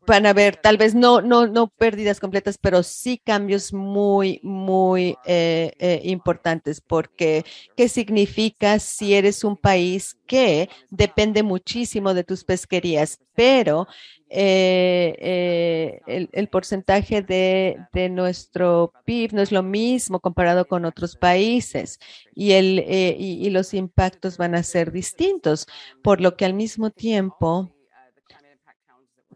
[0.05, 5.15] van a haber tal vez no, no, no pérdidas completas, pero sí cambios muy, muy
[5.25, 7.45] eh, eh, importantes, porque
[7.75, 13.87] ¿qué significa si eres un país que depende muchísimo de tus pesquerías, pero
[14.29, 21.15] eh, el, el, porcentaje de, de, nuestro PIB no es lo mismo comparado con otros
[21.15, 21.99] países
[22.33, 25.67] y, el, y, y los impactos van a ser distintos,
[26.01, 27.71] por lo que al mismo tiempo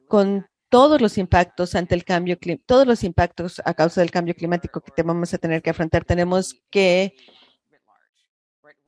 [0.07, 4.81] con todos los impactos ante el cambio, todos los impactos a causa del cambio climático
[4.81, 7.15] que vamos a tener que afrontar, tenemos que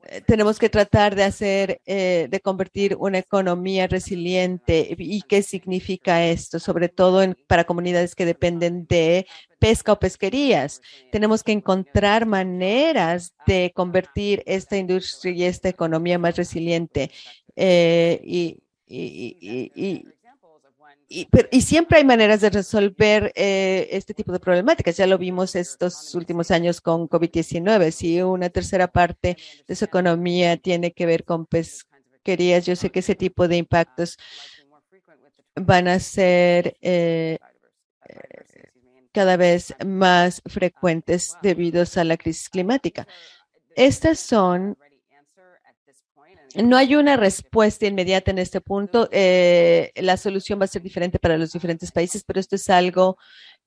[0.04, 4.94] eh, tenemos que tratar de hacer, eh, de convertir una economía resiliente.
[4.98, 6.58] ¿Y qué significa esto?
[6.58, 9.26] Sobre todo para comunidades que dependen de
[9.58, 10.80] pesca o pesquerías.
[11.12, 17.10] Tenemos que encontrar maneras de convertir esta industria y esta economía más resiliente.
[17.56, 20.04] Eh, y, y, y,
[21.12, 24.96] y, y, siempre hay maneras de resolver eh, este tipo de problemáticas.
[24.96, 27.90] Ya lo vimos estos últimos años con COVID-19.
[27.90, 29.36] Si una tercera parte
[29.66, 34.18] de su economía tiene que ver con pesquerías, yo sé que ese tipo de impactos
[35.56, 37.38] van a ser eh,
[39.10, 43.08] cada vez más frecuentes debido a la crisis climática.
[43.74, 44.78] Estas son
[46.56, 49.08] no hay una respuesta inmediata en este punto.
[49.12, 53.18] Eh, la solución va a ser diferente para los diferentes países, pero esto es algo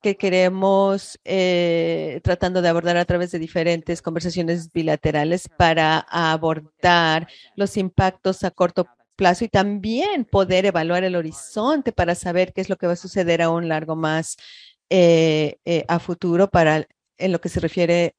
[0.02, 7.76] que queremos eh, tratando de abordar a través de diferentes conversaciones bilaterales para abordar los
[7.78, 8.86] impactos a corto
[9.16, 12.96] plazo y también poder evaluar el horizonte para saber qué es lo que va a
[12.96, 14.36] suceder a un largo más
[14.90, 15.56] eh,
[15.88, 16.86] a futuro para
[17.16, 18.14] en lo que se refiere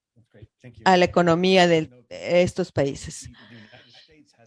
[0.85, 3.29] a la economía de estos países.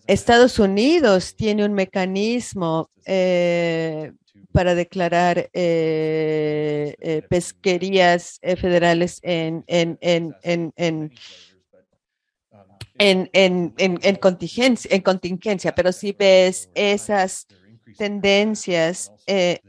[0.09, 4.12] Estados Unidos tiene un mecanismo eh,
[4.52, 11.12] para declarar eh, eh, pesquerías federales en, en, en, en, en
[13.01, 17.47] en, en, en, en, contingencia, en contingencia, pero si ves esas
[17.97, 19.60] tendencias eh,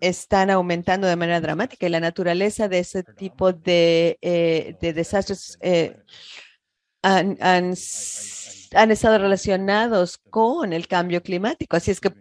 [0.00, 4.18] están aumentando de manera dramática y la naturaleza de ese tipo de,
[4.80, 5.58] de desastres
[7.02, 7.74] han, han,
[8.74, 11.76] han, estado relacionados con el cambio climático.
[11.76, 12.12] Así es que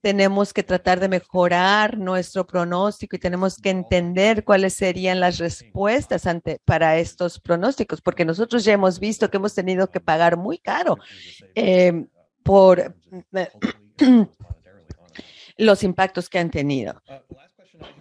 [0.00, 6.26] tenemos que tratar de mejorar nuestro pronóstico y tenemos que entender cuáles serían las respuestas
[6.26, 10.58] ante, para estos pronósticos, porque nosotros ya hemos visto que hemos tenido que pagar muy
[10.58, 10.96] caro
[11.54, 12.06] eh,
[12.44, 12.94] por
[15.56, 17.02] los impactos que han tenido.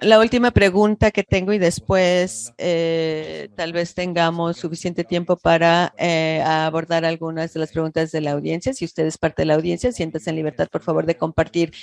[0.02, 6.42] La última pregunta que tengo y después eh, tal vez tengamos suficiente tiempo para eh,
[6.46, 8.74] abordar algunas de las preguntas de la audiencia.
[8.74, 11.74] Si usted es parte de la audiencia, siéntase en libertad, por favor, de compartir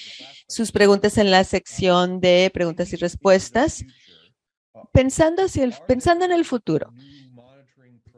[0.47, 3.85] sus preguntas en la sección de preguntas y respuestas.
[4.93, 5.45] Pensando,
[6.25, 6.93] en el futuro,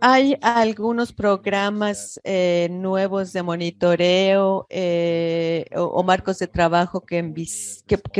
[0.01, 7.23] hay algunos programas eh, nuevos de monitoreo eh, o, marcos de trabajo que,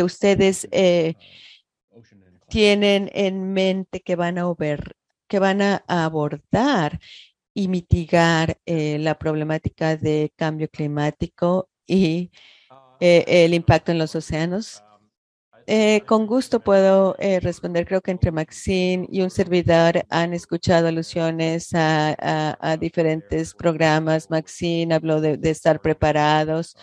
[0.03, 1.15] ustedes eh,
[2.49, 4.45] tienen en mente que van a,
[5.29, 7.01] que van a abordar
[7.53, 12.31] y mitigar la problemática de cambio climático y
[13.01, 14.84] el impacto en los océanos?
[15.67, 17.87] Eh, con gusto puedo eh, responder.
[17.87, 24.31] Creo que entre Maxine y un servidor han escuchado alusiones a, diferentes programas.
[24.31, 26.77] Maxine habló de, estar preparados,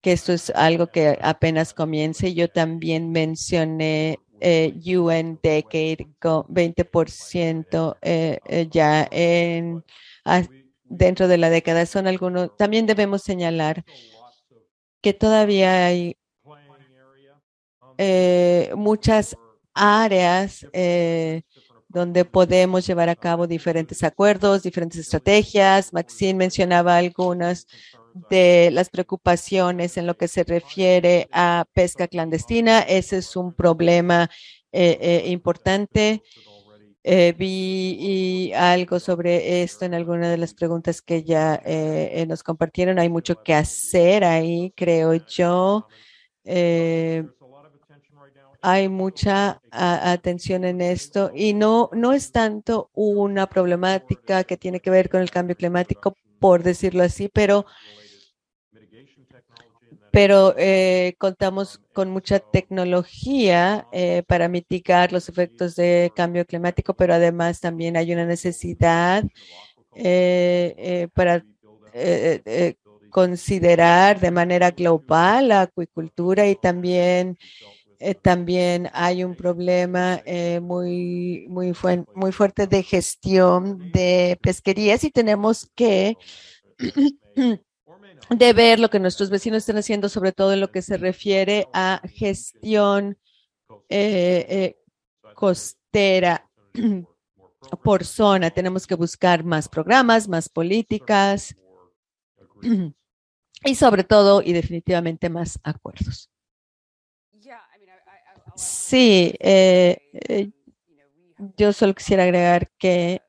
[0.00, 2.32] que esto es algo que apenas comience.
[2.34, 9.84] Yo también mencioné eh, UN Decade con 20% eh, ya en,
[10.84, 11.84] dentro de la década.
[11.86, 12.56] Son algunos.
[12.56, 13.84] También debemos señalar
[15.02, 16.16] que todavía hay
[17.98, 19.36] eh, muchas
[19.74, 21.42] áreas eh,
[21.88, 25.92] donde podemos llevar a cabo diferentes acuerdos, diferentes estrategias.
[25.92, 27.66] Maxine mencionaba algunas
[28.30, 32.80] de las preocupaciones en lo que se refiere a pesca clandestina.
[32.80, 34.30] Ese es un problema
[34.72, 36.22] eh, importante.
[37.04, 41.62] Vi algo sobre esto en alguna de las preguntas que ya
[42.26, 42.98] nos compartieron.
[42.98, 45.86] Hay mucho que hacer ahí, creo yo.
[48.68, 54.90] Hay mucha atención en esto y no, no es tanto una problemática que tiene que
[54.90, 57.64] ver con el cambio climático, por decirlo así, pero,
[60.10, 67.14] pero eh, contamos con mucha tecnología eh, para mitigar los efectos de cambio climático, pero
[67.14, 69.22] además también hay una necesidad
[69.94, 71.44] eh, para
[73.10, 77.38] considerar de manera global la acuicultura y también
[77.98, 81.72] eh, también hay un problema eh, muy, muy,
[82.14, 86.16] muy fuerte de gestión de pesquerías y tenemos que
[88.30, 91.68] de ver lo que nuestros vecinos están haciendo, sobre todo en lo que se refiere
[91.72, 93.18] a gestión
[93.88, 94.76] eh,
[95.34, 96.50] costera
[97.82, 98.50] por zona.
[98.50, 101.56] Tenemos que buscar más programas, más políticas
[103.64, 106.30] y sobre todo y definitivamente más acuerdos.
[108.56, 110.50] Sí, eh, eh,
[111.58, 113.20] yo solo quisiera agregar que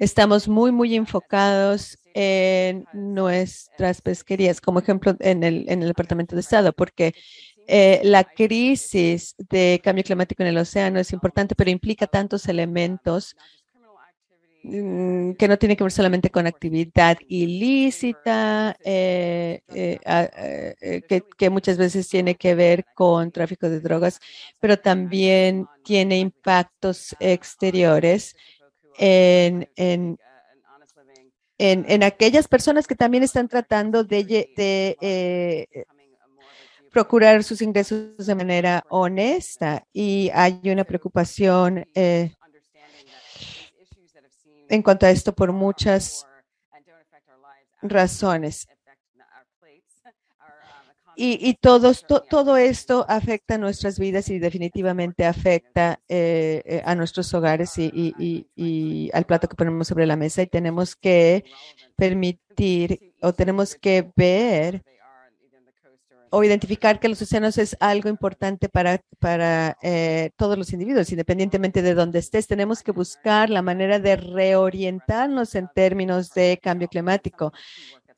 [0.00, 6.40] estamos muy, muy enfocados en nuestras pesquerías, como ejemplo en el, en el Departamento de
[6.40, 7.14] Estado, porque
[7.68, 13.36] eh, la crisis de cambio climático en el océano es importante, pero implica tantos elementos
[14.68, 19.98] que no tiene que ver solamente con actividad ilícita, eh, eh,
[20.80, 24.20] eh, que, muchas veces tiene que ver con tráfico de drogas,
[24.60, 28.36] pero también tiene impactos exteriores
[28.98, 30.18] en, en,
[31.58, 34.24] en, en aquellas personas que también están tratando de,
[34.56, 35.86] de
[36.90, 39.84] procurar sus ingresos de manera honesta.
[39.92, 42.32] Y hay una preocupación eh,
[44.68, 46.26] en cuanto a esto por muchas
[47.82, 48.68] razones.
[51.20, 56.94] Y, y todos, to, todo esto afecta nuestras vidas y definitivamente afecta eh, eh, a
[56.94, 60.42] nuestros hogares y, y, y, al plato que ponemos sobre la mesa.
[60.42, 61.44] Y tenemos que
[61.96, 64.84] permitir o tenemos que ver
[66.30, 71.82] o identificar que los océanos es algo importante para, para eh, todos los individuos, independientemente
[71.82, 72.46] de dónde estés.
[72.46, 77.52] Tenemos que buscar la manera de reorientarnos en términos de cambio climático.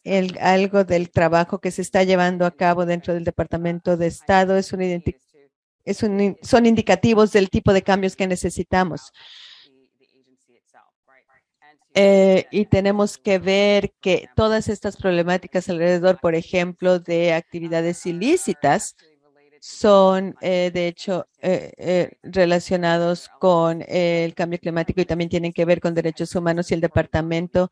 [0.04, 4.56] el, algo del trabajo que se está llevando a cabo dentro del Departamento de Estado
[4.56, 5.02] es un,
[5.84, 9.12] es un, son indicativos del tipo de cambios que necesitamos.
[11.94, 18.96] Eh, y tenemos que ver que todas estas problemáticas alrededor, por ejemplo, de actividades ilícitas,
[19.60, 25.80] son, eh, de hecho, eh, relacionados con el cambio climático y también tienen que ver
[25.80, 27.70] con derechos humanos y el departamento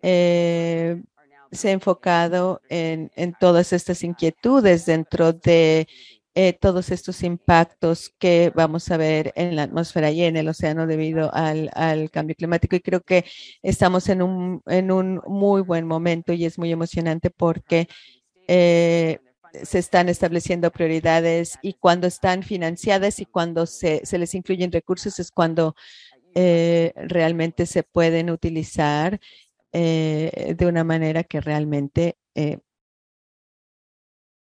[0.00, 5.88] se ha enfocado en, en todas estas inquietudes dentro de
[6.40, 10.86] eh, todos estos impactos que vamos a ver en la atmósfera y en el océano
[10.86, 11.68] debido al,
[12.12, 12.76] cambio climático.
[12.76, 13.24] Y creo que
[13.60, 17.88] estamos en un, en un muy buen momento y es muy emocionante porque
[18.46, 19.18] eh,
[19.64, 25.18] se están estableciendo prioridades y cuando están financiadas y cuando se, se les incluyen recursos
[25.18, 25.74] es cuando
[26.36, 29.18] eh, realmente se pueden utilizar
[29.72, 32.16] de una manera que realmente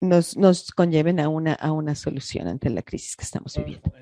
[0.00, 3.92] nos, nos conlleven a una, a una solución ante la crisis que estamos viviendo.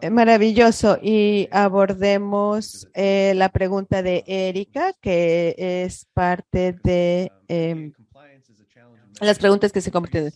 [0.00, 0.98] Eh, maravilloso.
[1.02, 7.92] Y abordemos eh, la pregunta de Erika, que es parte de eh,
[9.20, 10.32] las preguntas que se comparten.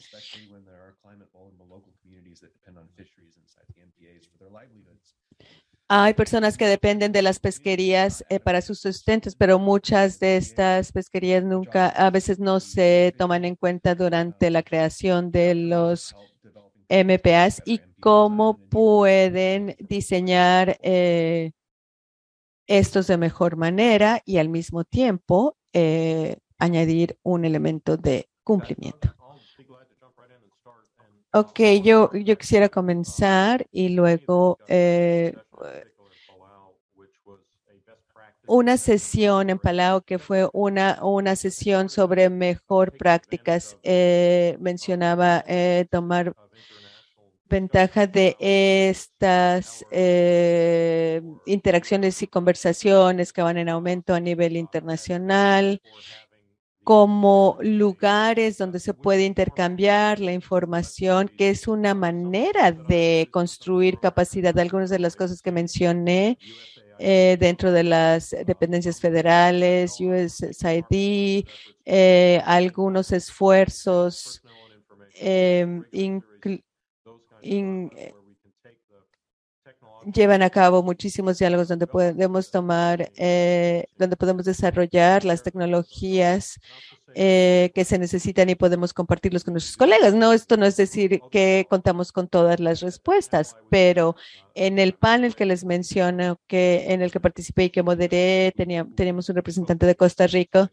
[5.96, 10.90] Hay personas que dependen de las pesquerías eh, para sus sustentos, pero muchas de estas
[10.90, 16.16] pesquerías nunca, a veces no se toman en cuenta durante la creación de los
[16.88, 21.52] MPAs y cómo pueden diseñar eh,
[22.66, 29.14] estos de mejor manera y al mismo tiempo eh, añadir un elemento de cumplimiento.
[31.32, 34.58] Ok, yo, yo quisiera comenzar y luego
[38.46, 43.76] una sesión en Palau que fue una, una sesión sobre mejor prácticas.
[43.82, 46.34] Eh, mencionaba eh, tomar
[47.46, 55.80] ventaja de estas eh, interacciones y conversaciones que van en aumento a nivel internacional
[56.84, 64.56] como lugares donde se puede intercambiar la información, que es una manera de construir capacidad.
[64.58, 66.38] Algunas de las cosas que mencioné
[66.98, 71.46] eh, dentro de las dependencias federales, USAID,
[71.86, 74.42] eh, algunos esfuerzos
[75.14, 75.66] eh,
[80.12, 86.60] llevan a cabo muchísimos diálogos donde podemos tomar, eh, donde podemos desarrollar las tecnologías
[87.14, 90.14] eh, que se necesitan y podemos compartirlos con nuestros colegas.
[90.14, 94.16] No, esto no es decir que contamos con todas las respuestas, pero
[94.54, 99.28] en el panel que les menciono, que en el que participé y que moderé, teníamos
[99.28, 100.70] un representante de Costa Rica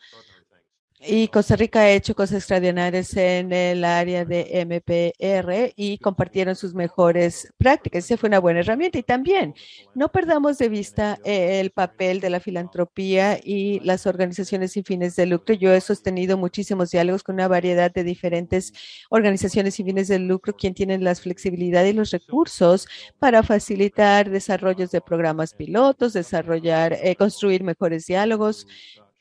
[1.03, 6.75] y Costa Rica ha hecho cosas extraordinarias en el área de MPR y compartieron sus
[6.75, 8.05] mejores prácticas.
[8.05, 8.99] Esa fue una buena herramienta.
[8.99, 9.55] Y también
[9.95, 15.25] no perdamos de vista el papel de la filantropía y las organizaciones sin fines de
[15.25, 15.55] lucro.
[15.55, 18.73] Yo he sostenido muchísimos diálogos con una variedad de diferentes
[19.09, 22.87] organizaciones sin fines de lucro, quien tienen la flexibilidad y los recursos
[23.17, 28.67] para facilitar desarrollos de programas pilotos, desarrollar, eh, construir mejores diálogos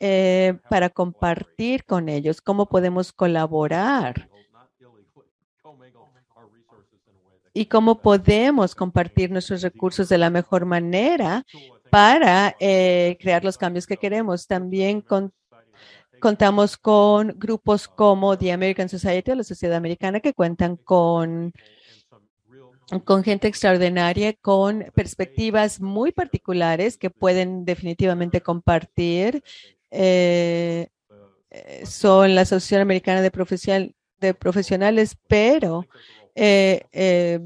[0.01, 4.31] eh, para compartir con ellos cómo podemos colaborar
[7.53, 11.45] y cómo podemos compartir nuestros recursos de la mejor manera
[11.91, 14.47] para eh, crear los cambios que queremos.
[14.47, 15.05] También
[16.19, 21.53] contamos con grupos como The American Society o la Sociedad Americana que cuentan con
[23.05, 29.45] con gente extraordinaria, con perspectivas muy particulares que pueden definitivamente compartir
[29.91, 30.89] eh,
[31.51, 35.87] eh, son la Asociación Americana de, de Profesionales, pero
[36.35, 37.41] eh,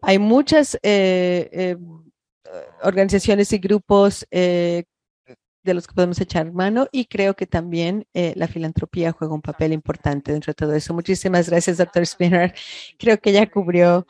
[0.00, 0.78] hay muchas
[2.82, 9.12] organizaciones y grupos de los que podemos echar mano y creo que también la filantropía
[9.12, 10.94] juega un papel importante dentro de todo eso.
[10.94, 12.54] Muchísimas gracias, doctor Spinner.
[12.98, 14.06] Creo que ya cubrió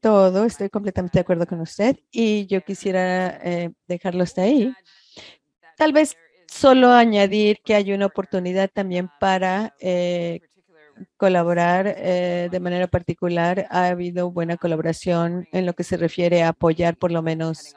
[0.00, 0.44] todo.
[0.44, 3.40] Estoy completamente de acuerdo con usted y yo quisiera
[3.88, 4.72] dejarlo hasta ahí.
[5.76, 10.40] Tal vez solo añadir que hay una oportunidad también para eh,
[11.16, 13.66] colaborar eh, de manera particular.
[13.70, 17.74] Ha habido buena colaboración en lo que se refiere a apoyar por lo menos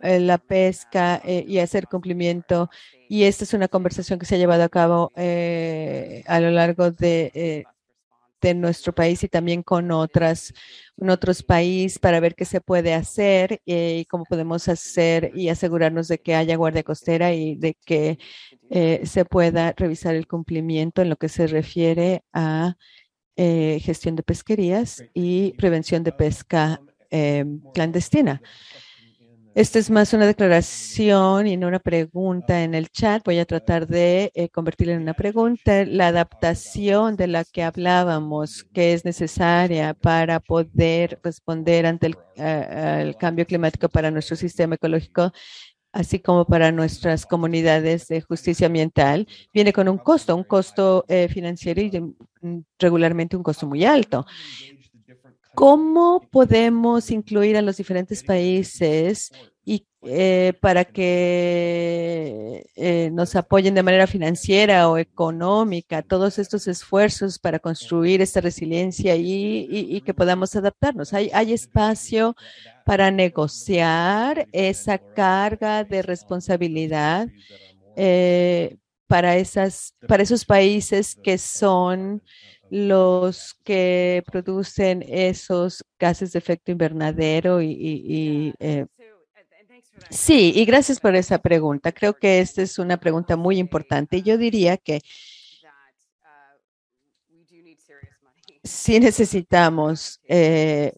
[0.00, 2.70] la, pesca eh, y hacer cumplimiento.
[3.08, 7.66] Y esta es una conversación que se ha llevado a cabo a lo largo de
[8.48, 10.52] de nuestro país y también con otras,
[10.96, 15.48] en otros países para ver qué se puede hacer eh, y cómo podemos hacer y
[15.48, 18.18] asegurarnos de que haya guardia costera y de que
[18.70, 22.76] eh, se pueda revisar el cumplimiento en lo que se refiere a
[23.36, 26.80] eh, gestión de pesquerías y prevención de pesca
[27.74, 28.40] clandestina.
[29.54, 33.22] Esta es más una declaración y no una pregunta en el chat.
[33.22, 35.84] Voy a tratar de eh, convertirla en una pregunta.
[35.84, 43.44] La adaptación de la que hablábamos, que es necesaria para poder responder ante el, cambio
[43.44, 45.32] climático para nuestro sistema ecológico,
[45.92, 51.28] así como para nuestras comunidades de justicia ambiental, viene con un costo, un costo eh,
[51.28, 54.24] financiero y mm, regularmente un costo muy alto.
[55.54, 59.30] ¿Cómo podemos incluir a los diferentes países
[59.64, 67.38] y eh, para que eh, nos apoyen de manera financiera o económica todos estos esfuerzos
[67.38, 71.12] para construir esta resiliencia y, que podamos adaptarnos.
[71.12, 72.34] Hay, espacio
[72.84, 77.28] para negociar esa carga de responsabilidad
[77.94, 82.22] eh, para, esas, para esos países que son
[82.72, 88.86] los que producen esos gases de efecto invernadero y, eh,
[90.08, 91.92] sí, y gracias por esa pregunta.
[91.92, 94.22] Creo que esta es una pregunta muy importante.
[94.22, 95.02] Yo diría que
[98.64, 100.94] sí necesitamos eh,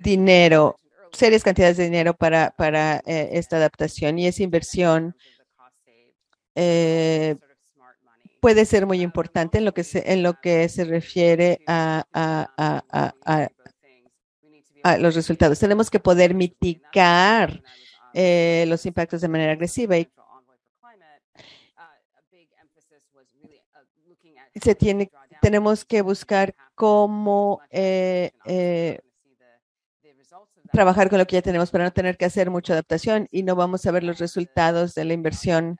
[0.00, 0.80] dinero,
[1.12, 5.14] serias cantidades de dinero para, para eh, esta adaptación y esa inversión
[8.42, 12.04] puede ser muy importante en lo que se, en lo que se refiere a,
[14.98, 15.60] los resultados.
[15.60, 17.62] Tenemos que poder mitigar
[18.12, 20.10] eh, los impactos de manera agresiva y
[24.60, 25.08] se tiene,
[25.40, 28.98] tenemos que buscar cómo eh, eh,
[30.72, 33.54] trabajar con lo que ya tenemos para no tener que hacer mucha adaptación y no
[33.54, 35.78] vamos a ver los resultados de la inversión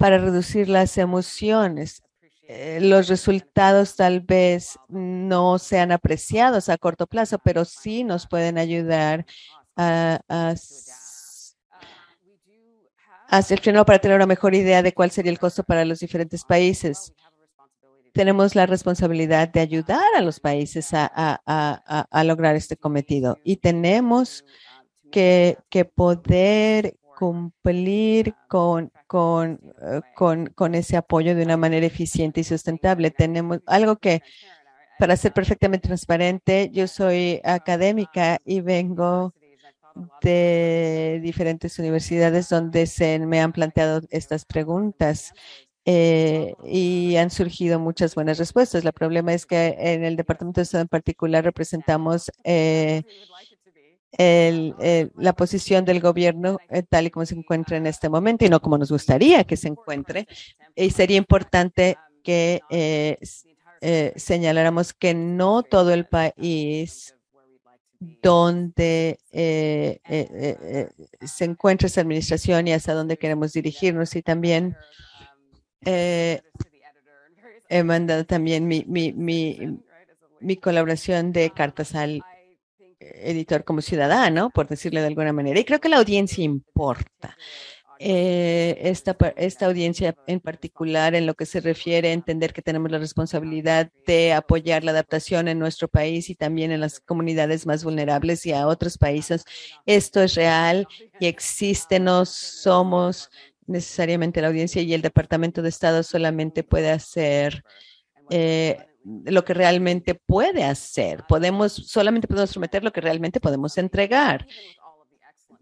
[0.00, 2.02] para reducir las emociones.
[2.48, 8.56] Eh, los resultados tal vez no sean apreciados a corto plazo, pero sí nos pueden
[8.56, 9.26] ayudar
[9.76, 10.54] a, a
[13.28, 17.12] hacer para tener una mejor idea de cuál sería el costo para los diferentes países.
[18.14, 24.46] Tenemos la responsabilidad de ayudar a los países a, lograr este cometido y tenemos
[25.10, 25.58] que
[25.94, 33.10] poder cumplir con, con, eh, con, con, ese apoyo de una manera eficiente y sustentable.
[33.10, 34.22] Tenemos algo que,
[34.98, 39.34] para ser perfectamente transparente, yo soy académica y vengo
[40.22, 45.34] de diferentes universidades donde se me han planteado estas preguntas
[45.84, 48.82] eh, y han surgido muchas buenas respuestas.
[48.82, 53.02] El problema es que en el Departamento de Estado en particular representamos eh,
[54.12, 54.74] el,
[55.16, 58.60] la posición del gobierno eh, tal y como se encuentra en este momento y no
[58.60, 60.26] como nos gustaría que se encuentre.
[60.74, 63.18] Y sería importante que eh,
[63.80, 67.14] eh, señaláramos que no todo el país
[68.22, 69.18] donde
[71.22, 74.74] se encuentra esa administración y hasta dónde queremos dirigirnos y también
[75.84, 76.40] he
[77.84, 79.12] mandado también mi, mi,
[80.40, 82.22] mi colaboración de cartas al
[83.14, 85.58] editor como ciudadano, por decirle de alguna manera.
[85.58, 87.36] Y creo que la audiencia importa.
[88.02, 92.90] Eh, esta, esta audiencia en particular en lo que se refiere a entender que tenemos
[92.90, 97.84] la responsabilidad de apoyar la adaptación en nuestro país y también en las comunidades más
[97.84, 99.44] vulnerables y a otros países.
[99.84, 100.88] Esto es real
[101.20, 103.28] y existe, no somos
[103.66, 107.62] necesariamente la audiencia y el Departamento de Estado solamente puede hacer
[108.30, 111.24] eh, lo que realmente puede hacer.
[111.28, 114.46] Podemos, solamente podemos prometer lo que realmente podemos entregar.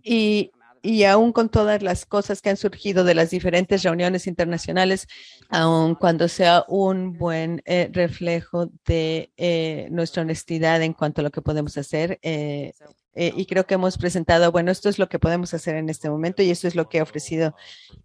[0.03, 0.51] Y,
[0.83, 5.07] y aún con todas las cosas que han surgido de las diferentes reuniones internacionales,
[5.49, 11.31] aun cuando sea un buen eh, reflejo de eh, nuestra honestidad en cuanto a lo
[11.31, 12.73] que podemos hacer, eh,
[13.15, 16.09] eh, y creo que hemos presentado, bueno, esto es lo que podemos hacer en este
[16.09, 17.57] momento y esto es lo que he ofrecido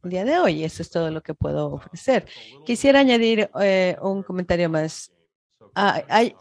[0.04, 0.64] el día de hoy.
[0.64, 2.26] Eso es todo lo que puedo ofrecer.
[2.66, 3.52] Quisiera añadir
[4.02, 5.13] un comentario más.
[5.76, 6.36] Ah, hay,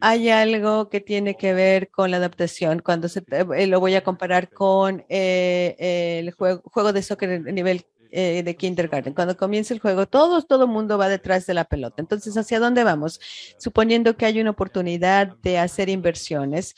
[0.00, 2.80] hay algo que tiene que ver con la adaptación.
[2.80, 5.76] Cuando se, eh, lo voy a comparar con eh,
[6.20, 9.14] el juego, juego de soccer a nivel eh, de kindergarten.
[9.14, 11.96] Cuando comienza el juego, todo, todo mundo va detrás de la pelota.
[11.98, 13.20] Entonces, ¿hacia dónde vamos?
[13.58, 16.74] Suponiendo que hay una oportunidad de hacer inversiones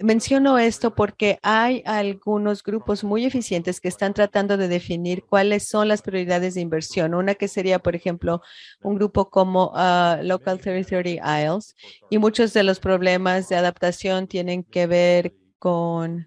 [0.00, 5.86] Menciono esto porque hay algunos grupos muy eficientes que están tratando de definir cuáles son
[5.86, 7.14] las prioridades de inversión.
[7.14, 8.42] Una que sería, por ejemplo,
[8.82, 11.76] un grupo como uh, Local 3030 Isles
[12.10, 16.26] y muchos de los problemas de adaptación tienen que ver con,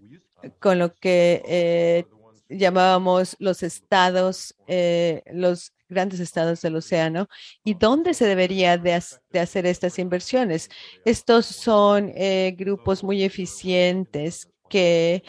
[0.60, 2.06] con lo que eh,
[2.48, 7.28] llamábamos los estados, eh, los grandes estados del océano
[7.64, 10.70] y dónde se debería de, hacer estas inversiones.
[11.06, 15.24] Estos son eh, grupos muy eficientes que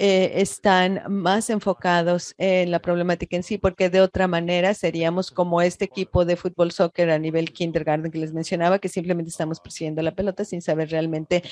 [0.00, 5.60] eh, están más enfocados en la problemática en sí, porque de otra manera seríamos como
[5.60, 10.00] este equipo de fútbol soccer a nivel kindergarten que les mencionaba, que simplemente estamos persiguiendo
[10.02, 11.42] la pelota sin saber realmente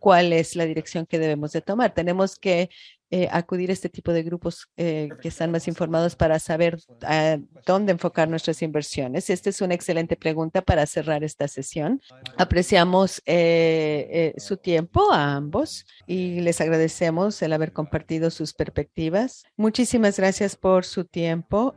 [0.00, 1.92] cuál es la dirección que debemos de tomar.
[1.92, 2.70] Tenemos que
[3.14, 7.36] eh, acudir a este tipo de grupos eh, que están más informados para saber ah,
[7.66, 9.28] dónde enfocar nuestras inversiones.
[9.28, 12.00] Esta es una excelente pregunta para cerrar esta sesión.
[12.38, 19.44] Apreciamos eh, su tiempo a ambos y les agradecemos el haber compartido sus perspectivas.
[19.58, 21.76] Muchísimas gracias por su tiempo.